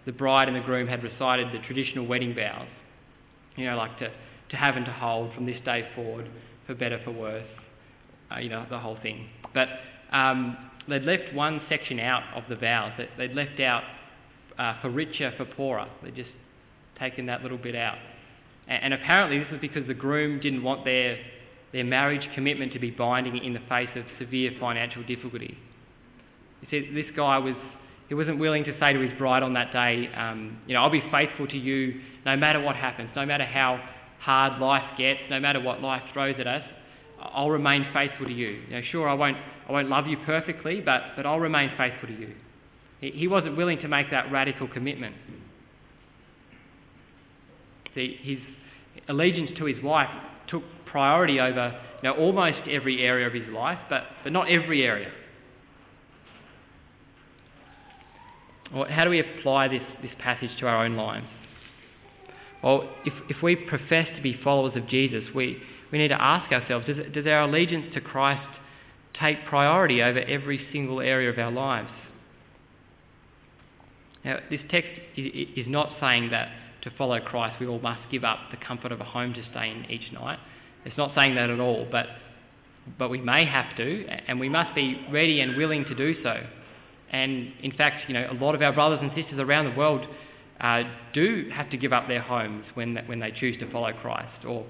the 0.07 0.13
bride 0.13 0.49
and 0.49 0.57
the 0.57 0.61
groom 0.61 0.87
had 0.87 1.03
recited 1.03 1.49
the 1.53 1.65
traditional 1.67 2.07
wedding 2.07 2.35
vows, 2.35 2.69
you 3.57 3.65
know, 3.65 3.77
like 3.77 3.99
to, 3.99 4.11
to 4.51 4.57
have 4.57 4.77
and 4.77 4.85
to 4.87 4.93
hold 4.93 5.33
from 5.35 5.47
this 5.47 5.61
day 5.65 5.89
forward, 5.95 6.29
for 6.67 6.75
better, 6.75 7.01
for 7.05 7.13
worse, 7.13 7.47
uh, 8.35 8.39
you 8.39 8.49
know, 8.49 8.67
the 8.69 8.79
whole 8.79 8.99
thing. 9.03 9.29
But 9.53 9.69
um, 10.13 10.57
they'd 10.89 11.03
left 11.03 11.33
one 11.35 11.61
section 11.69 11.99
out 12.01 12.23
of 12.35 12.45
the 12.49 12.57
vows. 12.57 12.93
They'd 13.19 13.35
left 13.35 13.61
out 13.61 13.83
uh, 14.59 14.81
for 14.81 14.91
richer, 14.91 15.33
for 15.37 15.45
poorer. 15.45 15.89
They'd 16.03 16.15
just 16.15 16.31
taken 16.99 17.27
that 17.27 17.43
little 17.43 17.59
bit 17.59 17.75
out. 17.75 17.99
And, 18.69 18.85
and 18.85 18.95
apparently, 18.95 19.39
this 19.39 19.51
was 19.51 19.61
because 19.61 19.87
the 19.87 19.95
groom 19.95 20.41
didn't 20.41 20.63
want 20.63 20.85
their, 20.85 21.19
their 21.73 21.85
marriage 21.85 22.29
commitment 22.35 22.73
to 22.73 22.79
be 22.79 22.91
binding 22.91 23.37
in 23.37 23.53
the 23.53 23.63
face 23.69 23.91
of 23.97 24.05
severe 24.19 24.53
financial 24.61 25.03
difficulty. 25.05 25.57
He 26.61 26.67
said 26.71 26.95
this 26.95 27.07
guy 27.17 27.39
was 27.39 27.55
he 28.09 28.15
wasn't 28.15 28.39
willing 28.39 28.65
to 28.65 28.79
say 28.79 28.93
to 28.93 29.01
his 29.01 29.17
bride 29.19 29.43
on 29.43 29.55
that 29.55 29.73
day, 29.73 30.11
um, 30.15 30.59
you 30.67 30.75
know, 30.75 30.83
I'll 30.83 30.91
be 30.91 31.03
faithful 31.11 31.47
to 31.49 31.57
you 31.57 32.01
no 32.27 32.37
matter 32.37 32.61
what 32.61 32.77
happens, 32.77 33.11
no 33.17 33.25
matter 33.25 33.45
how 33.45 33.81
hard 34.21 34.61
life 34.61 34.99
gets, 34.99 35.21
no 35.31 35.41
matter 35.41 35.61
what 35.61 35.81
life 35.81 36.03
throws 36.13 36.35
at 36.39 36.47
us. 36.47 36.63
I'll 37.33 37.51
remain 37.51 37.87
faithful 37.93 38.27
to 38.27 38.33
you. 38.33 38.63
know, 38.71 38.81
sure, 38.91 39.09
I 39.09 39.15
won't, 39.15 39.37
I 39.69 39.73
won't 39.73 39.89
love 39.89 40.07
you 40.07 40.17
perfectly, 40.25 40.81
but, 40.81 41.03
but 41.17 41.27
I'll 41.27 41.41
remain 41.41 41.71
faithful 41.77 42.09
to 42.09 42.15
you. 42.15 42.35
He, 43.01 43.11
he 43.11 43.29
wasn't 43.29 43.57
willing 43.57 43.79
to 43.81 43.89
make 43.89 44.11
that 44.11 44.31
radical 44.31 44.69
commitment. 44.69 45.15
See, 47.95 48.19
his 48.23 48.39
allegiance 49.09 49.51
to 49.59 49.65
his 49.65 49.83
wife 49.83 50.09
took 50.49 50.63
priority 50.87 51.41
over 51.41 51.81
you 52.03 52.09
know, 52.11 52.17
almost 52.17 52.69
every 52.69 53.03
area 53.03 53.27
of 53.27 53.33
his 53.33 53.49
life, 53.49 53.79
but, 53.89 54.05
but 54.23 54.33
not 54.33 54.51
every 54.51 54.85
area. 54.85 55.11
Well, 58.75 58.87
how 58.91 59.05
do 59.05 59.11
we 59.11 59.21
apply 59.21 59.69
this, 59.69 59.83
this 60.03 60.11
passage 60.19 60.51
to 60.61 60.67
our 60.67 60.85
own 60.85 60.97
lives? 60.97 61.27
Well, 62.63 62.89
if, 63.05 63.13
if 63.29 63.43
we 63.43 63.57
profess 63.57 64.09
to 64.17 64.23
be 64.23 64.39
followers 64.43 64.75
of 64.77 64.89
Jesus, 64.89 65.23
we, 65.35 65.63
we 65.95 65.99
need 66.01 66.09
to 66.09 66.21
ask 66.21 66.51
ourselves 66.51 66.87
does, 66.87 66.97
does 67.13 67.25
our 67.25 67.43
allegiance 67.43 67.87
to 67.95 68.01
Christ 68.01 68.43
take 69.21 69.47
priority 69.47 70.03
over 70.03 70.19
every 70.19 70.67
single 70.73 71.01
area 71.01 71.31
of 71.31 71.39
our 71.39 71.53
lives? 71.53 71.89
Now, 74.25 74.41
this 74.51 74.59
text 74.73 74.91
is 75.17 75.67
not 75.69 75.93
saying 76.01 76.31
that 76.33 76.49
to 76.83 76.91
follow 76.99 77.21
Christ 77.21 77.61
we 77.61 77.69
all 77.69 77.79
must 77.79 78.01
give 78.11 78.25
up 78.25 78.41
the 78.51 78.57
comfort 78.57 78.91
of 78.91 79.01
a 79.01 79.05
home 79.05 79.35
to 79.35 79.43
stay 79.53 79.71
in 79.71 79.89
each 79.89 80.13
night. 80.13 80.41
It's 80.85 80.97
not 80.97 81.15
saying 81.15 81.37
that 81.37 81.49
at 81.49 81.61
all, 81.61 81.87
but, 81.89 82.07
but 82.99 83.09
we 83.09 83.21
may 83.21 83.45
have 83.45 83.77
to, 83.77 84.07
and 84.27 84.41
we 84.41 84.49
must 84.49 84.75
be 84.75 85.07
ready 85.13 85.43
and 85.43 85.57
willing 85.57 85.85
to 85.85 85.95
do 85.95 86.21
so. 86.25 86.45
And 87.13 87.53
in 87.63 87.71
fact, 87.71 88.09
you 88.09 88.15
know, 88.15 88.27
a 88.33 88.35
lot 88.35 88.57
of 88.57 88.63
our 88.63 88.73
brothers 88.73 88.99
and 89.01 89.13
sisters 89.15 89.39
around 89.39 89.71
the 89.71 89.79
world 89.79 90.05
uh, 90.61 90.83
do 91.13 91.49
have 91.55 91.71
to 91.71 91.77
give 91.77 91.93
up 91.93 92.09
their 92.09 92.21
homes 92.21 92.65
when, 92.75 92.97
when 93.07 93.21
they 93.21 93.31
choose 93.31 93.57
to 93.61 93.71
follow 93.71 93.93
Christ, 93.93 94.45
or 94.45 94.67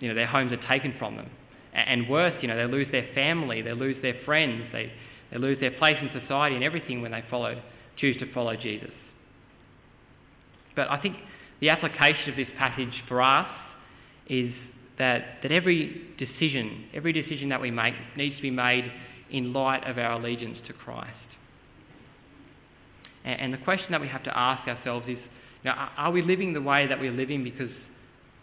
you 0.00 0.08
know, 0.08 0.14
their 0.14 0.26
homes 0.26 0.52
are 0.52 0.68
taken 0.68 0.94
from 0.98 1.16
them. 1.16 1.30
And 1.72 2.08
worse, 2.08 2.34
you 2.40 2.48
know, 2.48 2.56
they 2.56 2.70
lose 2.70 2.88
their 2.90 3.08
family, 3.14 3.62
they 3.62 3.72
lose 3.72 3.96
their 4.02 4.16
friends, 4.24 4.64
they, 4.72 4.92
they 5.30 5.38
lose 5.38 5.60
their 5.60 5.70
place 5.72 5.96
in 6.00 6.10
society 6.20 6.54
and 6.54 6.64
everything 6.64 7.02
when 7.02 7.12
they 7.12 7.22
follow, 7.30 7.60
choose 7.96 8.16
to 8.18 8.32
follow 8.32 8.56
Jesus. 8.56 8.90
But 10.74 10.90
I 10.90 11.00
think 11.00 11.16
the 11.60 11.70
application 11.70 12.30
of 12.30 12.36
this 12.36 12.48
passage 12.56 13.02
for 13.08 13.20
us 13.20 13.48
is 14.28 14.52
that, 14.98 15.38
that 15.42 15.52
every 15.52 16.08
decision, 16.18 16.86
every 16.94 17.12
decision 17.12 17.48
that 17.50 17.60
we 17.60 17.70
make 17.70 17.94
needs 18.16 18.36
to 18.36 18.42
be 18.42 18.50
made 18.50 18.90
in 19.30 19.52
light 19.52 19.84
of 19.84 19.98
our 19.98 20.12
allegiance 20.12 20.58
to 20.66 20.72
Christ. 20.72 21.12
And, 23.24 23.40
and 23.40 23.54
the 23.54 23.58
question 23.58 23.88
that 23.90 24.00
we 24.00 24.08
have 24.08 24.24
to 24.24 24.36
ask 24.36 24.66
ourselves 24.68 25.06
is, 25.08 25.18
you 25.62 25.70
know, 25.70 25.74
are 25.96 26.10
we 26.10 26.22
living 26.22 26.52
the 26.52 26.62
way 26.62 26.86
that 26.86 26.98
we're 26.98 27.12
living 27.12 27.44
because 27.44 27.70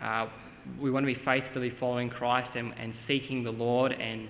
uh, 0.02 0.28
we 0.82 0.92
want 0.92 1.06
to 1.06 1.14
be 1.14 1.20
faithfully 1.24 1.74
following 1.80 2.10
Christ 2.10 2.56
and, 2.56 2.74
and 2.78 2.94
seeking 3.08 3.44
the 3.44 3.52
Lord 3.52 3.92
and, 3.92 4.28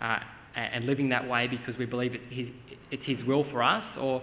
uh, 0.00 0.18
and 0.54 0.86
living 0.86 1.08
that 1.10 1.28
way 1.28 1.46
because 1.48 1.78
we 1.78 1.86
believe 1.86 2.14
it, 2.14 2.20
his, 2.30 2.48
it's 2.90 3.02
His 3.04 3.24
will 3.26 3.44
for 3.50 3.62
us, 3.62 3.84
or, 3.98 4.22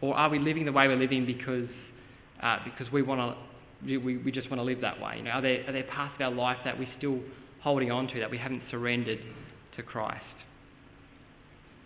or 0.00 0.14
are 0.14 0.28
we 0.28 0.38
living 0.38 0.64
the 0.64 0.72
way 0.72 0.88
we're 0.88 0.96
living 0.96 1.26
because, 1.26 1.68
uh, 2.42 2.58
because 2.64 2.92
we 2.92 3.02
want 3.02 3.20
to, 3.20 3.98
we, 3.98 4.18
we 4.18 4.30
just 4.30 4.50
want 4.50 4.58
to 4.58 4.64
live 4.64 4.80
that 4.80 5.00
way? 5.00 5.16
You 5.18 5.24
know, 5.24 5.30
are 5.30 5.42
there, 5.42 5.64
are 5.68 5.72
there 5.72 5.84
parts 5.84 6.14
of 6.16 6.20
our 6.20 6.30
life 6.30 6.58
that 6.64 6.78
we're 6.78 6.92
still 6.98 7.20
holding 7.62 7.90
on 7.90 8.08
to 8.08 8.20
that 8.20 8.30
we 8.30 8.38
haven't 8.38 8.62
surrendered 8.70 9.20
to 9.76 9.82
Christ? 9.82 10.24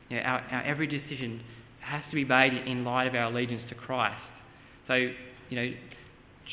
You 0.09 0.17
know, 0.17 0.23
our, 0.23 0.41
our 0.41 0.63
every 0.63 0.87
decision 0.87 1.43
has 1.81 2.03
to 2.11 2.17
be 2.17 2.25
made 2.25 2.53
in 2.53 2.85
light 2.85 3.07
of 3.07 3.15
our 3.15 3.31
allegiance 3.31 3.63
to 3.69 3.75
Christ. 3.75 4.21
So, 4.89 4.95
you 4.95 5.57
know, 5.57 5.71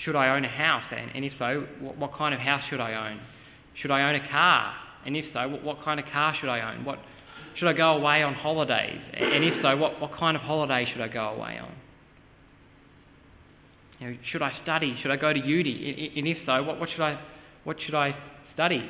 should 0.04 0.16
I 0.16 0.36
own 0.36 0.44
a 0.44 0.50
house? 0.50 0.84
And, 0.92 1.12
and 1.16 1.26
if 1.26 1.34
so, 1.38 1.66
what, 1.80 1.98
what, 1.98 2.14
kind 2.14 2.34
of 2.34 2.40
house 2.40 2.64
should 2.70 2.80
I 2.80 3.12
own? 3.12 3.20
Should 3.82 3.92
I 3.92 4.10
own 4.10 4.16
a 4.16 4.28
car? 4.30 4.74
And 5.06 5.16
if 5.16 5.26
so, 5.34 5.48
what, 5.48 5.64
what 5.64 5.84
kind 5.84 6.00
of 6.00 6.06
car 6.08 6.36
should 6.40 6.50
I 6.50 6.74
own? 6.74 6.86
What, 6.86 7.00
should 7.56 7.68
I 7.68 7.74
go 7.74 7.98
away 7.98 8.24
on 8.24 8.34
holidays? 8.34 9.00
And 9.14 9.44
if 9.44 9.62
so, 9.62 9.78
what, 9.78 10.00
what 10.02 10.18
kind 10.18 10.36
of 10.36 10.42
holiday 10.44 10.88
should 10.92 11.02
I 11.02 11.08
go 11.08 11.26
away 11.26 11.60
on? 11.60 11.72
You 14.00 14.10
know, 14.10 14.18
should 14.32 14.42
I 14.42 14.52
study? 14.64 14.98
Should 15.02 15.12
I 15.12 15.18
go 15.18 15.32
to 15.32 15.40
uni? 15.40 16.12
And 16.16 16.28
if 16.28 16.38
so, 16.46 16.64
what, 16.64 16.80
what, 16.80 16.90
should 16.90 17.02
I, 17.02 17.20
what 17.64 17.78
should 17.86 17.96
I 17.96 18.16
study? 18.54 18.90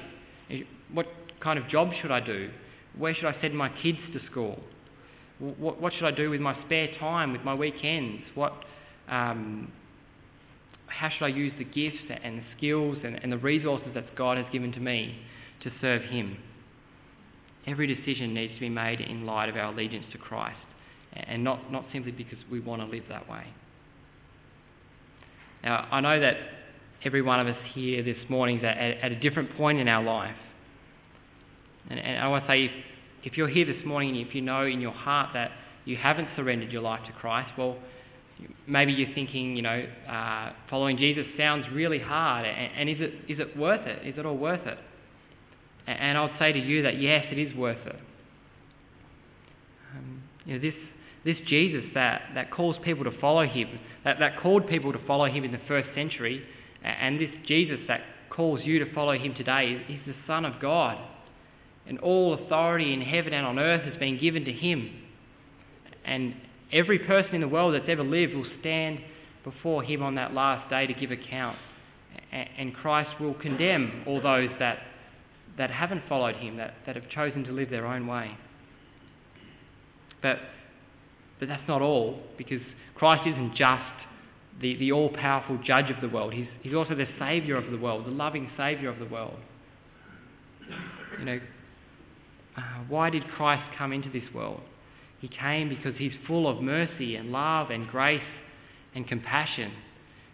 What 0.92 1.08
kind 1.42 1.60
of 1.60 1.68
job 1.68 1.92
should 2.02 2.12
I 2.12 2.20
do? 2.20 2.50
Where 2.98 3.14
should 3.14 3.26
I 3.26 3.36
send 3.42 3.58
my 3.58 3.70
kids 3.82 4.00
to 4.14 4.26
school? 4.32 4.60
What, 5.40 5.82
what 5.82 5.94
should 5.94 6.06
I 6.06 6.12
do 6.12 6.30
with 6.30 6.40
my 6.40 6.58
spare 6.66 6.90
time, 7.00 7.34
with 7.34 7.42
my 7.42 7.54
weekends? 7.54 8.24
What, 8.36 8.54
um, 9.10 9.72
how 10.98 11.10
should 11.10 11.26
I 11.26 11.30
use 11.30 11.54
the 11.58 11.64
gifts 11.64 11.98
and 12.24 12.40
the 12.40 12.44
skills 12.58 12.98
and, 13.04 13.20
and 13.22 13.32
the 13.32 13.38
resources 13.38 13.90
that 13.96 14.16
God 14.16 14.38
has 14.38 14.46
given 14.52 14.72
to 14.74 14.80
me 14.80 15.18
to 15.64 15.72
serve 15.82 16.04
Him? 16.04 16.38
Every 17.66 17.88
decision 17.88 18.34
needs 18.34 18.54
to 18.56 18.60
be 18.60 18.70
made 18.70 19.00
in 19.02 19.26
light 19.26 19.50
of 19.50 19.56
our 19.56 19.74
allegiance 19.74 20.06
to 20.12 20.18
Christ 20.18 20.58
and 21.14 21.44
not, 21.44 21.72
not 21.72 21.86
simply 21.94 22.12
because 22.12 22.38
we 22.52 22.60
want 22.60 22.82
to 22.82 22.88
live 22.88 23.04
that 23.10 23.30
way. 23.30 23.46
Now, 25.64 25.88
I 25.92 26.02
know 26.02 26.20
that 26.20 26.36
every 27.06 27.22
one 27.22 27.40
of 27.40 27.48
us 27.48 27.58
here 27.74 28.04
this 28.04 28.18
morning 28.30 28.60
is 28.60 28.64
at, 28.64 28.78
at 28.78 29.12
a 29.12 29.20
different 29.20 29.56
point 29.56 29.80
in 29.80 29.88
our 29.88 30.04
life. 30.04 30.36
And, 31.90 32.00
and 32.00 32.20
I 32.20 32.28
want 32.28 32.46
to 32.46 32.50
say, 32.50 32.66
if, 32.66 32.72
if 33.24 33.38
you're 33.38 33.48
here 33.48 33.66
this 33.66 33.86
morning 33.86 34.18
and 34.18 34.28
if 34.28 34.36
you 34.36 34.42
know 34.42 34.66
in 34.66 34.82
your 34.82 34.92
heart 34.92 35.30
that 35.34 35.52
you 35.86 35.96
haven't 35.96 36.28
surrendered 36.36 36.72
your 36.72 36.82
life 36.82 37.02
to 37.08 37.14
Christ, 37.14 37.50
well, 37.58 37.78
maybe 38.68 38.94
you're 38.94 39.14
thinking, 39.14 39.56
you 39.56 39.62
know, 39.62 39.86
uh, 40.10 40.52
following 40.70 40.98
Jesus 40.98 41.26
sounds 41.38 41.66
really 41.72 42.00
hard, 42.00 42.46
and, 42.46 42.72
and, 42.76 42.90
is, 42.90 42.98
it, 43.00 43.14
is 43.32 43.40
it 43.40 43.58
worth 43.58 43.86
it? 43.88 44.08
Is 44.08 44.18
it 44.18 44.26
all 44.26 44.38
worth 44.38 44.66
it? 44.66 44.78
And 45.88 46.18
I'll 46.18 46.36
say 46.40 46.54
to 46.54 46.60
you 46.60 46.84
that 46.84 47.02
yes, 47.02 47.26
it 47.32 47.38
is 47.38 47.56
worth 47.56 47.86
it. 47.86 47.96
Um, 49.96 50.24
you 50.46 50.54
know, 50.54 50.62
this, 50.62 50.74
this 51.26 51.38
Jesus 51.48 51.84
that, 51.94 52.22
that 52.36 52.52
calls 52.52 52.78
people 52.84 53.04
to 53.04 53.20
follow 53.20 53.46
him, 53.46 53.80
that, 54.04 54.20
that 54.20 54.40
called 54.42 54.68
people 54.68 54.94
to 54.94 55.00
follow 55.06 55.26
him 55.26 55.44
in 55.44 55.52
the 55.52 55.62
first 55.68 55.90
century, 55.94 56.44
and 56.84 57.20
this 57.20 57.30
Jesus 57.46 57.80
that 57.88 58.02
calls 58.30 58.62
you 58.64 58.80
to 58.80 58.94
follow 58.94 59.18
him 59.18 59.36
today, 59.36 59.86
is 59.90 60.00
the 60.08 60.16
Son 60.26 60.46
of 60.46 60.60
God. 60.62 60.98
And 61.86 62.00
all 62.00 62.34
authority 62.34 62.94
in 62.94 63.02
heaven 63.02 63.34
and 63.34 63.46
on 63.46 63.60
earth 63.60 63.84
has 63.84 64.00
been 64.00 64.20
given 64.20 64.46
to 64.46 64.52
him. 64.52 64.90
And 66.06 66.34
every 66.72 67.00
person 67.00 67.36
in 67.36 67.42
the 67.42 67.48
world 67.48 67.74
that's 67.74 67.90
ever 67.90 68.04
lived 68.04 68.34
will 68.34 68.48
stand 68.60 69.00
before 69.44 69.84
him 69.84 70.02
on 70.02 70.16
that 70.16 70.34
last 70.34 70.70
day 70.70 70.88
to 70.88 70.94
give 70.94 71.12
account. 71.12 71.58
And 72.32 72.74
Christ 72.74 73.20
will 73.20 73.34
condemn 73.36 74.04
all 74.08 74.22
those 74.22 74.50
that, 74.60 74.80
that 75.58 75.70
haven't 75.70 76.04
followed 76.08 76.36
him, 76.36 76.58
that, 76.58 76.74
that 76.86 76.96
have 76.96 77.10
chosen 77.10 77.44
to 77.44 77.52
live 77.52 77.70
their 77.70 77.86
own 77.86 78.08
way. 78.08 78.36
But, 80.22 80.38
but 81.40 81.48
that's 81.48 81.68
not 81.68 81.82
all, 81.82 82.22
because 82.38 82.62
Christ 82.96 83.28
isn't 83.28 83.56
just 83.56 83.84
the, 84.62 84.76
the 84.78 84.92
all 84.92 85.10
powerful 85.10 85.60
judge 85.64 85.90
of 85.90 86.02
the 86.02 86.10
world, 86.10 86.34
he's, 86.34 86.48
he's 86.62 86.74
also 86.74 86.96
the 86.96 87.08
Saviour 87.20 87.58
of 87.58 87.72
the 87.72 87.78
world, 87.78 88.06
the 88.06 88.12
loving 88.12 88.50
Saviour 88.56 88.92
of 88.92 89.00
the 89.00 89.06
world. 89.06 89.38
You 91.20 91.26
know, 91.26 91.40
uh, 92.58 92.62
why 92.88 93.10
did 93.10 93.24
Christ 93.36 93.64
come 93.78 93.92
into 93.92 94.10
this 94.10 94.24
world? 94.34 94.62
He 95.24 95.30
came 95.30 95.70
because 95.70 95.94
he's 95.98 96.12
full 96.28 96.50
of 96.50 96.62
mercy 96.62 97.16
and 97.16 97.32
love 97.32 97.70
and 97.70 97.88
grace 97.88 98.20
and 98.94 99.08
compassion. 99.08 99.72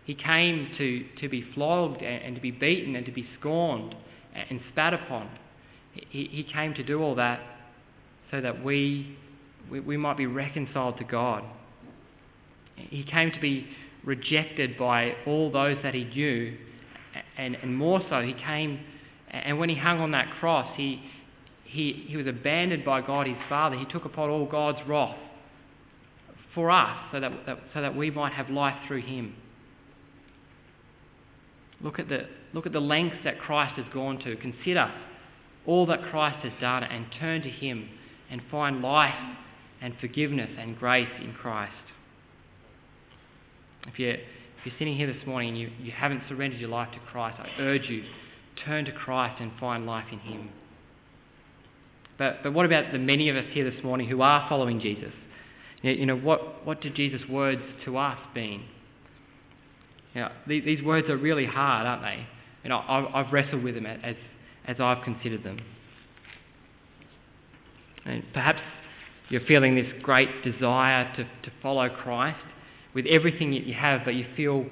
He 0.03 0.15
came 0.15 0.67
to, 0.79 1.05
to 1.21 1.29
be 1.29 1.45
flogged 1.53 2.01
and, 2.01 2.23
and 2.23 2.35
to 2.35 2.41
be 2.41 2.49
beaten 2.49 2.95
and 2.95 3.05
to 3.05 3.11
be 3.11 3.27
scorned 3.39 3.93
and 4.33 4.59
spat 4.71 4.95
upon. 4.95 5.29
He, 5.93 6.27
he 6.31 6.43
came 6.51 6.73
to 6.73 6.83
do 6.83 7.03
all 7.03 7.13
that 7.13 7.39
so 8.31 8.41
that 8.41 8.63
we, 8.65 9.15
we, 9.69 9.79
we 9.79 9.95
might 9.95 10.17
be 10.17 10.25
reconciled 10.25 10.97
to 10.97 11.03
God. 11.03 11.43
He 12.75 13.03
came 13.03 13.29
to 13.29 13.39
be 13.39 13.67
rejected 14.03 14.75
by 14.75 15.13
all 15.27 15.51
those 15.51 15.77
that 15.83 15.93
he 15.93 16.05
knew, 16.05 16.57
and, 17.37 17.55
and 17.61 17.77
more 17.77 18.01
so, 18.09 18.21
he 18.23 18.33
came, 18.33 18.79
and 19.29 19.59
when 19.59 19.69
he 19.69 19.75
hung 19.75 19.99
on 19.99 20.09
that 20.13 20.31
cross, 20.39 20.67
he, 20.75 20.99
he, 21.69 22.05
he 22.07 22.17
was 22.17 22.25
abandoned 22.25 22.83
by 22.83 23.01
God 23.01 23.27
his 23.27 23.37
Father. 23.47 23.77
He 23.77 23.85
took 23.85 24.05
upon 24.05 24.29
all 24.29 24.45
God's 24.45 24.79
wrath 24.87 25.17
for 26.55 26.71
us 26.71 26.97
so 27.11 27.19
that, 27.19 27.31
that, 27.45 27.59
so 27.73 27.81
that 27.81 27.95
we 27.95 28.09
might 28.09 28.33
have 28.33 28.49
life 28.49 28.75
through 28.87 29.01
him. 29.01 29.35
Look 31.81 31.99
at, 31.99 32.09
the, 32.09 32.27
look 32.53 32.65
at 32.65 32.73
the 32.73 32.79
lengths 32.79 33.17
that 33.23 33.39
Christ 33.39 33.75
has 33.75 33.85
gone 33.93 34.17
to. 34.19 34.35
Consider 34.37 34.91
all 35.65 35.85
that 35.85 36.01
Christ 36.09 36.37
has 36.43 36.51
done 36.59 36.83
and 36.83 37.05
turn 37.19 37.41
to 37.43 37.49
him 37.49 37.87
and 38.31 38.41
find 38.49 38.81
life 38.81 39.13
and 39.81 39.93
forgiveness 40.01 40.49
and 40.57 40.77
grace 40.77 41.07
in 41.23 41.33
Christ. 41.33 41.71
If 43.87 43.99
you're, 43.99 44.13
if 44.13 44.65
you're 44.65 44.75
sitting 44.79 44.97
here 44.97 45.07
this 45.07 45.25
morning 45.25 45.49
and 45.49 45.57
you, 45.57 45.69
you 45.81 45.91
haven't 45.91 46.23
surrendered 46.27 46.59
your 46.59 46.69
life 46.69 46.89
to 46.93 46.99
Christ, 47.11 47.37
I 47.39 47.61
urge 47.61 47.87
you, 47.89 48.03
turn 48.65 48.85
to 48.85 48.91
Christ 48.91 49.39
and 49.39 49.51
find 49.59 49.85
life 49.85 50.07
in 50.11 50.19
him. 50.19 50.49
But, 52.19 52.43
but 52.43 52.53
what 52.53 52.65
about 52.65 52.91
the 52.91 52.99
many 52.99 53.29
of 53.29 53.37
us 53.37 53.45
here 53.51 53.69
this 53.69 53.81
morning 53.81 54.07
who 54.07 54.21
are 54.21 54.45
following 54.49 54.81
Jesus? 54.81 55.13
You 55.81 56.05
know, 56.05 56.17
what, 56.17 56.65
what 56.67 56.81
did 56.81 56.93
Jesus' 56.93 57.21
words 57.29 57.61
to 57.85 57.97
us 57.97 58.17
mean? 58.35 58.65
You 60.13 60.21
know, 60.21 60.31
these, 60.45 60.65
these 60.65 60.83
words 60.83 61.09
are 61.09 61.15
really 61.15 61.45
hard, 61.45 61.87
aren't 61.87 62.01
they? 62.01 62.27
You 62.63 62.69
know, 62.69 62.83
I've, 62.85 63.05
I've 63.15 63.33
wrestled 63.33 63.63
with 63.63 63.75
them 63.75 63.85
as, 63.85 64.15
as 64.67 64.75
I've 64.81 65.01
considered 65.05 65.43
them. 65.45 65.59
And 68.05 68.23
perhaps 68.33 68.59
you're 69.29 69.45
feeling 69.47 69.75
this 69.75 69.87
great 70.03 70.43
desire 70.43 71.09
to, 71.15 71.23
to 71.23 71.55
follow 71.61 71.87
Christ 71.87 72.39
with 72.93 73.05
everything 73.05 73.51
that 73.51 73.65
you 73.65 73.73
have, 73.75 74.01
but 74.03 74.15
you 74.15 74.25
feel 74.35 74.65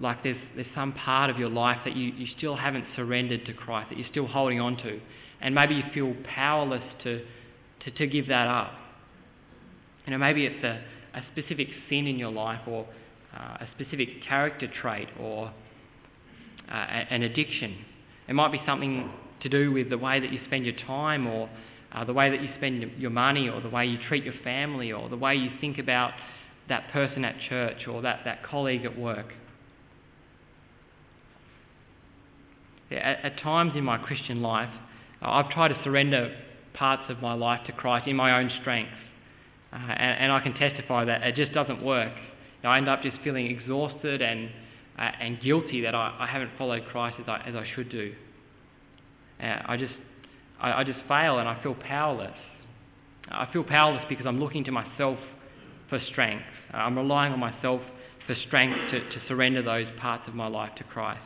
like 0.00 0.24
there's, 0.24 0.36
there's 0.56 0.66
some 0.74 0.92
part 0.94 1.30
of 1.30 1.38
your 1.38 1.48
life 1.48 1.78
that 1.84 1.96
you, 1.96 2.12
you 2.16 2.26
still 2.36 2.56
haven't 2.56 2.86
surrendered 2.96 3.46
to 3.46 3.52
Christ, 3.52 3.90
that 3.90 3.98
you're 3.98 4.08
still 4.10 4.26
holding 4.26 4.60
on 4.60 4.76
to 4.78 5.00
and 5.40 5.54
maybe 5.54 5.74
you 5.74 5.82
feel 5.92 6.14
powerless 6.34 6.82
to, 7.04 7.24
to, 7.84 7.90
to 7.90 8.06
give 8.06 8.28
that 8.28 8.46
up. 8.46 8.72
You 10.06 10.12
know, 10.12 10.18
maybe 10.18 10.46
it's 10.46 10.64
a, 10.64 10.82
a 11.14 11.22
specific 11.32 11.68
sin 11.88 12.06
in 12.06 12.16
your 12.16 12.30
life 12.30 12.60
or 12.66 12.86
uh, 13.36 13.58
a 13.60 13.68
specific 13.74 14.08
character 14.26 14.68
trait 14.80 15.08
or 15.20 15.52
uh, 16.70 16.72
an 16.72 17.22
addiction. 17.22 17.76
It 18.28 18.34
might 18.34 18.52
be 18.52 18.60
something 18.66 19.10
to 19.42 19.48
do 19.48 19.72
with 19.72 19.90
the 19.90 19.98
way 19.98 20.20
that 20.20 20.32
you 20.32 20.40
spend 20.46 20.64
your 20.64 20.76
time 20.86 21.26
or 21.26 21.48
uh, 21.92 22.04
the 22.04 22.12
way 22.12 22.30
that 22.30 22.42
you 22.42 22.48
spend 22.56 22.90
your 22.98 23.10
money 23.10 23.48
or 23.48 23.60
the 23.60 23.68
way 23.68 23.86
you 23.86 23.98
treat 24.08 24.24
your 24.24 24.34
family 24.42 24.92
or 24.92 25.08
the 25.08 25.16
way 25.16 25.34
you 25.34 25.50
think 25.60 25.78
about 25.78 26.12
that 26.68 26.90
person 26.92 27.24
at 27.24 27.36
church 27.48 27.86
or 27.88 28.02
that, 28.02 28.20
that 28.24 28.42
colleague 28.44 28.84
at 28.84 28.98
work. 28.98 29.26
At 32.90 33.38
times 33.40 33.72
in 33.74 33.84
my 33.84 33.98
Christian 33.98 34.42
life, 34.42 34.70
I've 35.22 35.50
tried 35.50 35.68
to 35.68 35.82
surrender 35.82 36.36
parts 36.74 37.04
of 37.08 37.20
my 37.20 37.32
life 37.32 37.66
to 37.66 37.72
Christ 37.72 38.06
in 38.06 38.16
my 38.16 38.38
own 38.38 38.50
strength. 38.60 38.92
Uh, 39.72 39.76
and, 39.76 40.20
and, 40.20 40.32
I 40.32 40.40
can 40.40 40.54
testify 40.54 41.04
that 41.04 41.22
it 41.22 41.34
just 41.34 41.52
doesn't 41.52 41.82
work. 41.82 42.12
I 42.62 42.78
end 42.78 42.88
up 42.88 43.02
just 43.02 43.16
feeling 43.22 43.46
exhausted 43.46 44.22
and, 44.22 44.50
uh, 44.98 45.10
and 45.20 45.40
guilty 45.40 45.82
that 45.82 45.94
I, 45.94 46.16
I, 46.18 46.26
haven't 46.26 46.50
followed 46.58 46.84
Christ 46.90 47.16
as 47.20 47.28
I, 47.28 47.42
as 47.46 47.54
I 47.54 47.66
should 47.74 47.90
do. 47.90 48.12
Uh, 49.40 49.62
I, 49.66 49.76
just, 49.76 49.92
I, 50.60 50.80
I, 50.80 50.84
just 50.84 50.98
fail 51.08 51.38
and 51.38 51.48
I 51.48 51.62
feel 51.62 51.74
powerless. 51.74 52.36
I 53.28 53.48
feel 53.52 53.64
powerless 53.64 54.04
because 54.08 54.26
I'm 54.26 54.40
looking 54.40 54.64
to 54.64 54.72
myself 54.72 55.18
for 55.88 56.00
strength. 56.10 56.44
I'm 56.72 56.96
relying 56.96 57.32
on 57.32 57.40
myself 57.40 57.80
for 58.26 58.34
strength 58.46 58.76
to, 58.90 59.00
to 59.00 59.28
surrender 59.28 59.62
those 59.62 59.86
parts 60.00 60.24
of 60.26 60.34
my 60.34 60.48
life 60.48 60.74
to 60.78 60.84
Christ. 60.84 61.20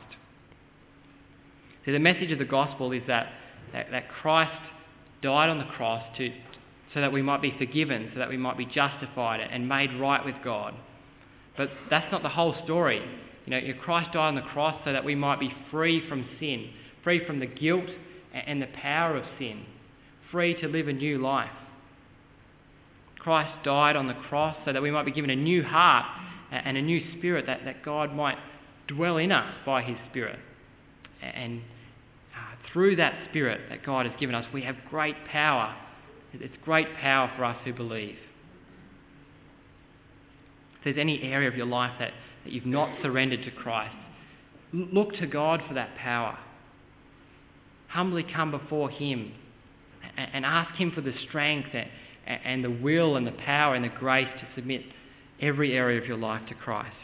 See, 1.85 1.91
the 1.91 1.99
message 1.99 2.31
of 2.31 2.39
the 2.39 2.45
gospel 2.45 2.91
is 2.91 3.01
that 3.07 3.31
that, 3.73 3.91
that 3.91 4.09
Christ 4.09 4.51
died 5.21 5.49
on 5.49 5.57
the 5.57 5.65
cross 5.75 6.03
to, 6.17 6.31
so 6.93 7.01
that 7.01 7.11
we 7.11 7.21
might 7.21 7.41
be 7.41 7.53
forgiven, 7.57 8.09
so 8.13 8.19
that 8.19 8.29
we 8.29 8.37
might 8.37 8.57
be 8.57 8.65
justified 8.65 9.39
and 9.39 9.67
made 9.67 9.89
right 9.99 10.23
with 10.23 10.35
God. 10.43 10.73
But 11.57 11.69
that's 11.89 12.11
not 12.11 12.23
the 12.23 12.29
whole 12.29 12.55
story. 12.63 13.01
You 13.45 13.51
know, 13.51 13.59
Christ 13.83 14.13
died 14.13 14.29
on 14.29 14.35
the 14.35 14.41
cross 14.41 14.79
so 14.85 14.93
that 14.93 15.03
we 15.03 15.15
might 15.15 15.39
be 15.39 15.53
free 15.69 16.07
from 16.07 16.25
sin, 16.39 16.69
free 17.03 17.25
from 17.25 17.39
the 17.39 17.45
guilt 17.45 17.89
and 18.33 18.61
the 18.61 18.67
power 18.81 19.17
of 19.17 19.23
sin, 19.37 19.65
free 20.31 20.59
to 20.61 20.67
live 20.67 20.87
a 20.87 20.93
new 20.93 21.17
life. 21.17 21.49
Christ 23.19 23.51
died 23.63 23.95
on 23.95 24.07
the 24.07 24.13
cross 24.13 24.55
so 24.65 24.73
that 24.73 24.81
we 24.81 24.89
might 24.89 25.05
be 25.05 25.11
given 25.11 25.29
a 25.29 25.35
new 25.35 25.63
heart 25.63 26.05
and 26.51 26.77
a 26.77 26.81
new 26.81 27.01
spirit, 27.17 27.45
that, 27.45 27.61
that 27.65 27.83
God 27.83 28.13
might 28.13 28.37
dwell 28.87 29.17
in 29.17 29.31
us 29.31 29.53
by 29.65 29.81
his 29.81 29.97
spirit 30.09 30.39
and 31.21 31.61
through 32.71 32.97
that 32.97 33.13
Spirit 33.29 33.61
that 33.69 33.85
God 33.85 34.05
has 34.05 34.19
given 34.19 34.35
us, 34.35 34.45
we 34.53 34.61
have 34.63 34.75
great 34.89 35.15
power. 35.31 35.75
It's 36.33 36.53
great 36.63 36.87
power 36.95 37.31
for 37.35 37.43
us 37.43 37.57
who 37.65 37.73
believe. 37.73 38.17
If 40.77 40.85
there's 40.85 40.97
any 40.97 41.21
area 41.23 41.47
of 41.47 41.55
your 41.55 41.65
life 41.65 41.91
that, 41.99 42.11
that 42.43 42.53
you've 42.53 42.65
not 42.65 42.89
surrendered 43.01 43.43
to 43.43 43.51
Christ, 43.51 43.93
look 44.73 45.13
to 45.17 45.27
God 45.27 45.61
for 45.67 45.73
that 45.73 45.95
power. 45.97 46.37
Humbly 47.89 48.25
come 48.33 48.51
before 48.51 48.89
Him 48.89 49.33
and 50.17 50.45
ask 50.45 50.73
Him 50.75 50.91
for 50.91 51.01
the 51.01 51.13
strength 51.27 51.69
and 52.25 52.63
the 52.63 52.71
will 52.71 53.17
and 53.17 53.27
the 53.27 53.31
power 53.31 53.75
and 53.75 53.83
the 53.83 53.89
grace 53.89 54.29
to 54.39 54.47
submit 54.55 54.81
every 55.41 55.73
area 55.73 55.99
of 55.99 56.07
your 56.07 56.17
life 56.17 56.41
to 56.47 56.55
Christ. 56.55 56.95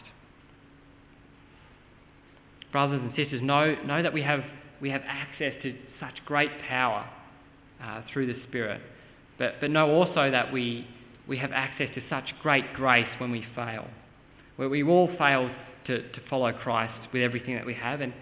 Brothers 2.71 3.01
and 3.01 3.13
sisters, 3.15 3.41
know, 3.41 3.75
know 3.85 4.01
that 4.01 4.13
we 4.13 4.21
have 4.21 4.43
we 4.81 4.89
have 4.89 5.01
access 5.05 5.53
to 5.63 5.75
such 5.99 6.13
great 6.25 6.51
power 6.67 7.09
uh, 7.83 8.01
through 8.11 8.27
the 8.27 8.39
Spirit. 8.47 8.81
But, 9.37 9.55
but 9.61 9.69
know 9.69 9.89
also 9.89 10.31
that 10.31 10.51
we, 10.51 10.87
we 11.27 11.37
have 11.37 11.51
access 11.51 11.89
to 11.95 12.01
such 12.09 12.25
great 12.41 12.73
grace 12.73 13.07
when 13.19 13.31
we 13.31 13.45
fail. 13.55 13.87
Where 14.55 14.69
we 14.69 14.83
all 14.83 15.09
fail 15.17 15.49
to, 15.87 16.01
to 16.01 16.19
follow 16.29 16.51
Christ 16.51 16.93
with 17.13 17.21
everything 17.21 17.55
that 17.55 17.65
we 17.65 17.73
have. 17.75 18.01
And, 18.01 18.13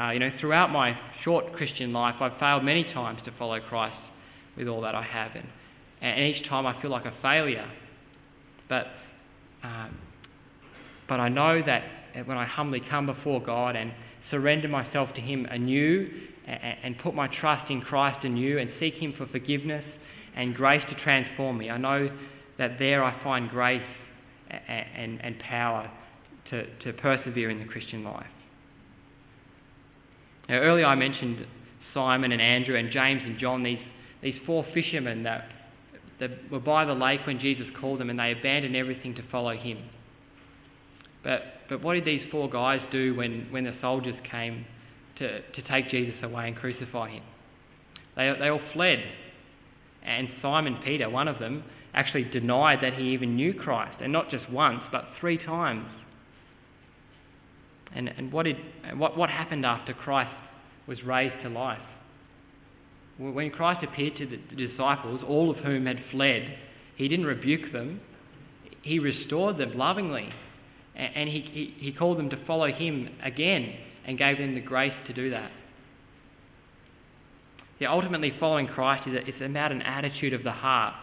uh, 0.00 0.10
you 0.10 0.18
know, 0.18 0.30
throughout 0.40 0.70
my 0.70 0.98
short 1.24 1.52
Christian 1.52 1.92
life, 1.92 2.16
I've 2.20 2.38
failed 2.38 2.64
many 2.64 2.84
times 2.84 3.20
to 3.24 3.32
follow 3.38 3.60
Christ 3.60 3.96
with 4.56 4.68
all 4.68 4.80
that 4.82 4.94
I 4.94 5.02
have. 5.02 5.32
And, 5.34 5.46
and 6.00 6.34
each 6.34 6.48
time 6.48 6.66
I 6.66 6.80
feel 6.82 6.90
like 6.90 7.04
a 7.04 7.14
failure. 7.22 7.70
But, 8.68 8.86
uh, 9.62 9.88
but 11.08 11.20
I 11.20 11.28
know 11.28 11.62
that 11.64 11.84
when 12.24 12.36
I 12.36 12.46
humbly 12.46 12.82
come 12.90 13.06
before 13.06 13.40
God 13.42 13.76
and 13.76 13.92
surrender 14.30 14.68
myself 14.68 15.14
to 15.14 15.20
Him 15.20 15.46
anew 15.46 16.10
and 16.46 16.98
put 16.98 17.14
my 17.14 17.28
trust 17.28 17.70
in 17.70 17.80
Christ 17.80 18.24
anew 18.24 18.58
and 18.58 18.70
seek 18.78 18.94
Him 18.94 19.14
for 19.16 19.26
forgiveness 19.26 19.84
and 20.36 20.54
grace 20.54 20.82
to 20.90 20.94
transform 21.02 21.58
me. 21.58 21.70
I 21.70 21.78
know 21.78 22.10
that 22.58 22.78
there 22.78 23.02
I 23.02 23.22
find 23.22 23.50
grace 23.50 23.82
and, 24.50 25.20
and 25.22 25.38
power 25.40 25.90
to, 26.50 26.66
to 26.84 26.92
persevere 26.92 27.50
in 27.50 27.58
the 27.58 27.64
Christian 27.64 28.04
life. 28.04 28.26
Now, 30.48 30.56
earlier 30.56 30.86
I 30.86 30.94
mentioned 30.94 31.44
Simon 31.92 32.32
and 32.32 32.40
Andrew 32.40 32.76
and 32.76 32.90
James 32.92 33.22
and 33.24 33.38
John, 33.38 33.62
these, 33.62 33.80
these 34.22 34.36
four 34.46 34.64
fishermen 34.72 35.24
that, 35.24 35.48
that 36.20 36.30
were 36.50 36.60
by 36.60 36.84
the 36.84 36.94
lake 36.94 37.20
when 37.26 37.40
Jesus 37.40 37.66
called 37.80 38.00
them 38.00 38.10
and 38.10 38.18
they 38.18 38.32
abandoned 38.32 38.76
everything 38.76 39.14
to 39.16 39.22
follow 39.30 39.56
him. 39.56 39.78
But, 41.24 41.42
but 41.68 41.82
what 41.82 41.94
did 41.94 42.04
these 42.04 42.22
four 42.30 42.48
guys 42.48 42.80
do 42.92 43.14
when, 43.14 43.48
when 43.50 43.64
the 43.64 43.74
soldiers 43.80 44.14
came 44.30 44.64
to, 45.18 45.40
to 45.40 45.62
take 45.68 45.90
Jesus 45.90 46.14
away 46.22 46.48
and 46.48 46.56
crucify 46.56 47.10
him? 47.10 47.22
They, 48.16 48.34
they 48.38 48.48
all 48.48 48.60
fled. 48.72 49.02
And 50.02 50.28
Simon 50.40 50.78
Peter, 50.84 51.10
one 51.10 51.28
of 51.28 51.38
them, 51.38 51.64
actually 51.94 52.24
denied 52.24 52.78
that 52.82 52.94
he 52.94 53.10
even 53.12 53.36
knew 53.36 53.54
Christ, 53.54 53.96
and 54.00 54.12
not 54.12 54.30
just 54.30 54.48
once, 54.50 54.82
but 54.92 55.06
three 55.18 55.38
times. 55.38 55.86
And, 57.94 58.08
and 58.08 58.30
what, 58.30 58.44
did, 58.44 58.56
what, 58.96 59.16
what 59.16 59.30
happened 59.30 59.64
after 59.64 59.94
Christ 59.94 60.34
was 60.86 61.02
raised 61.02 61.42
to 61.42 61.48
life? 61.48 61.80
When 63.18 63.50
Christ 63.50 63.82
appeared 63.82 64.18
to 64.18 64.26
the 64.26 64.66
disciples, 64.68 65.22
all 65.26 65.50
of 65.50 65.56
whom 65.58 65.86
had 65.86 66.04
fled, 66.10 66.58
he 66.96 67.08
didn't 67.08 67.24
rebuke 67.24 67.72
them, 67.72 68.00
he 68.82 68.98
restored 68.98 69.56
them 69.56 69.76
lovingly. 69.76 70.28
And 70.96 71.28
he, 71.28 71.40
he, 71.40 71.74
he 71.78 71.92
called 71.92 72.18
them 72.18 72.30
to 72.30 72.46
follow 72.46 72.72
him 72.72 73.08
again 73.22 73.74
and 74.06 74.16
gave 74.16 74.38
them 74.38 74.54
the 74.54 74.60
grace 74.60 74.94
to 75.06 75.12
do 75.12 75.30
that. 75.30 75.50
Yeah, 77.78 77.92
ultimately, 77.92 78.32
following 78.40 78.66
Christ 78.66 79.06
is 79.06 79.14
a, 79.14 79.28
it's 79.28 79.42
about 79.42 79.72
an 79.72 79.82
attitude 79.82 80.32
of 80.32 80.42
the 80.42 80.52
heart. 80.52 80.94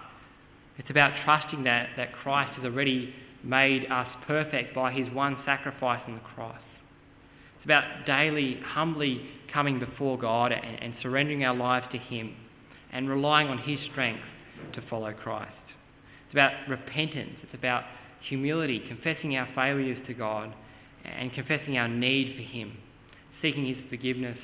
It's 0.80 0.90
about 0.90 1.12
trusting 1.24 1.64
that, 1.66 1.90
that 1.98 2.14
Christ 2.14 2.54
has 2.54 2.66
already 2.66 3.14
made 3.44 3.86
us 3.92 4.08
perfect 4.26 4.74
by 4.74 4.92
his 4.92 5.08
one 5.14 5.38
sacrifice 5.46 6.02
on 6.08 6.16
the 6.16 6.20
cross. 6.22 6.58
It's 7.58 7.66
about 7.66 8.08
daily, 8.08 8.60
humbly 8.66 9.22
coming 9.54 9.80
before 9.80 10.18
God 10.18 10.52
and, 10.52 10.82
and 10.82 10.96
surrendering 11.04 11.46
our 11.46 11.56
lives 11.56 11.86
to 11.92 12.00
him 12.00 12.36
and 12.92 13.08
relying 13.08 13.48
on 13.50 13.60
his 13.60 13.80
strength 13.92 14.24
to 14.74 14.82
follow 14.90 15.14
Christ. 15.14 15.52
It's 16.26 16.34
about 16.34 16.54
repentance. 16.68 17.36
It's 17.44 17.54
about 17.54 17.84
humility, 18.30 18.82
confessing 18.88 19.36
our 19.36 19.48
failures 19.56 19.98
to 20.08 20.14
God 20.14 20.54
and 21.04 21.34
confessing 21.34 21.78
our 21.78 21.88
need 21.88 22.36
for 22.36 22.44
him, 22.44 22.78
seeking 23.42 23.66
his 23.66 23.78
forgiveness 23.90 24.38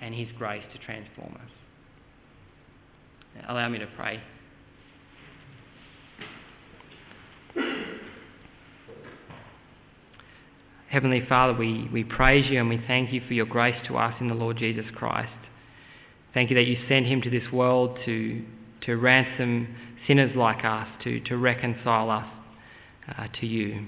and 0.00 0.14
his 0.14 0.28
grace 0.38 0.62
to 0.72 0.78
transform 0.78 1.34
us. 1.34 1.50
Allow 3.48 3.68
me 3.68 3.78
to 3.78 3.86
pray. 3.96 4.20
Heavenly 10.88 11.24
Father, 11.28 11.56
we, 11.56 11.88
we 11.92 12.02
praise 12.02 12.50
you 12.50 12.58
and 12.58 12.68
we 12.68 12.82
thank 12.88 13.12
you 13.12 13.22
for 13.28 13.34
your 13.34 13.46
grace 13.46 13.76
to 13.86 13.96
us 13.96 14.14
in 14.20 14.28
the 14.28 14.34
Lord 14.34 14.56
Jesus 14.56 14.86
Christ. 14.94 15.30
Thank 16.34 16.50
you 16.50 16.56
that 16.56 16.66
you 16.66 16.78
sent 16.88 17.06
him 17.06 17.22
to 17.22 17.30
this 17.30 17.52
world 17.52 17.98
to, 18.06 18.42
to 18.86 18.96
ransom 18.96 19.76
sinners 20.08 20.34
like 20.34 20.64
us, 20.64 20.88
to, 21.04 21.20
to 21.20 21.36
reconcile 21.36 22.10
us 22.10 22.26
uh, 23.08 23.26
to 23.40 23.46
you. 23.46 23.86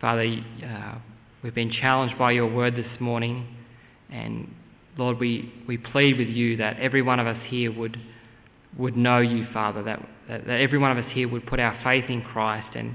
Father, 0.00 0.36
uh, 0.66 0.98
we've 1.42 1.54
been 1.54 1.72
challenged 1.72 2.18
by 2.18 2.32
your 2.32 2.52
word 2.52 2.74
this 2.76 3.00
morning, 3.00 3.46
and 4.10 4.52
Lord, 4.96 5.18
we, 5.18 5.52
we 5.66 5.76
plead 5.78 6.18
with 6.18 6.28
you 6.28 6.56
that 6.58 6.78
every 6.78 7.02
one 7.02 7.18
of 7.18 7.26
us 7.26 7.40
here 7.48 7.72
would, 7.72 7.96
would 8.78 8.96
know 8.96 9.18
you, 9.18 9.46
Father, 9.52 9.82
that, 9.82 10.06
that, 10.28 10.46
that 10.46 10.60
every 10.60 10.78
one 10.78 10.96
of 10.96 11.04
us 11.04 11.10
here 11.12 11.28
would 11.28 11.46
put 11.46 11.58
our 11.58 11.78
faith 11.82 12.04
in 12.08 12.22
Christ 12.22 12.68
and, 12.74 12.94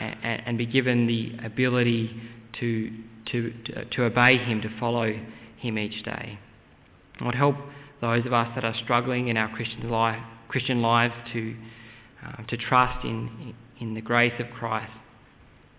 and, 0.00 0.42
and 0.46 0.58
be 0.58 0.66
given 0.66 1.06
the 1.06 1.32
ability 1.44 2.10
to, 2.60 2.92
to, 3.30 3.52
to, 3.64 3.84
to 3.84 4.04
obey 4.04 4.38
Him, 4.38 4.60
to 4.62 4.78
follow 4.78 5.12
Him 5.58 5.78
each 5.78 6.04
day. 6.04 6.38
Lord, 7.20 7.34
help 7.34 7.56
those 8.00 8.26
of 8.26 8.32
us 8.32 8.48
that 8.54 8.64
are 8.64 8.74
struggling 8.82 9.28
in 9.28 9.36
our 9.36 9.48
Christian, 9.54 9.88
life, 9.88 10.20
Christian 10.48 10.82
lives 10.82 11.14
to, 11.32 11.54
uh, 12.24 12.42
to 12.48 12.56
trust 12.56 13.04
in, 13.04 13.54
in 13.80 13.94
the 13.94 14.00
grace 14.00 14.34
of 14.38 14.46
Christ 14.50 14.92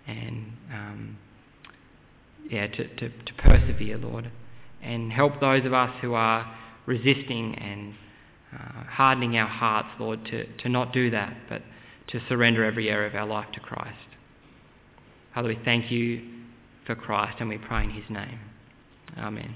and 0.08 0.52
um, 0.72 1.18
yeah, 2.50 2.68
to, 2.68 2.88
to, 2.96 3.10
to 3.10 3.34
persevere, 3.38 3.98
Lord 3.98 4.30
and 4.84 5.12
help 5.12 5.40
those 5.40 5.66
of 5.66 5.74
us 5.74 5.90
who 6.02 6.14
are 6.14 6.56
resisting 6.86 7.56
and 7.56 7.94
uh, 8.54 8.84
hardening 8.84 9.38
our 9.38 9.48
hearts, 9.48 9.90
Lord, 10.00 10.24
to, 10.26 10.46
to 10.58 10.70
not 10.70 10.94
do 10.94 11.10
that, 11.12 11.36
but 11.50 11.62
to 12.10 12.20
surrender 12.28 12.64
every 12.64 12.90
area 12.90 13.08
of 13.08 13.16
our 13.16 13.26
life 13.26 13.48
to 13.54 13.60
Christ. 13.60 13.98
Father, 15.34 15.48
we 15.48 15.60
thank 15.64 15.90
you 15.90 16.22
for 16.86 16.96
Christ 16.96 17.38
and 17.40 17.50
we 17.50 17.58
pray 17.58 17.86
in 17.86 17.92
his 17.92 18.10
name. 18.10 18.40
Amen. 19.18 19.56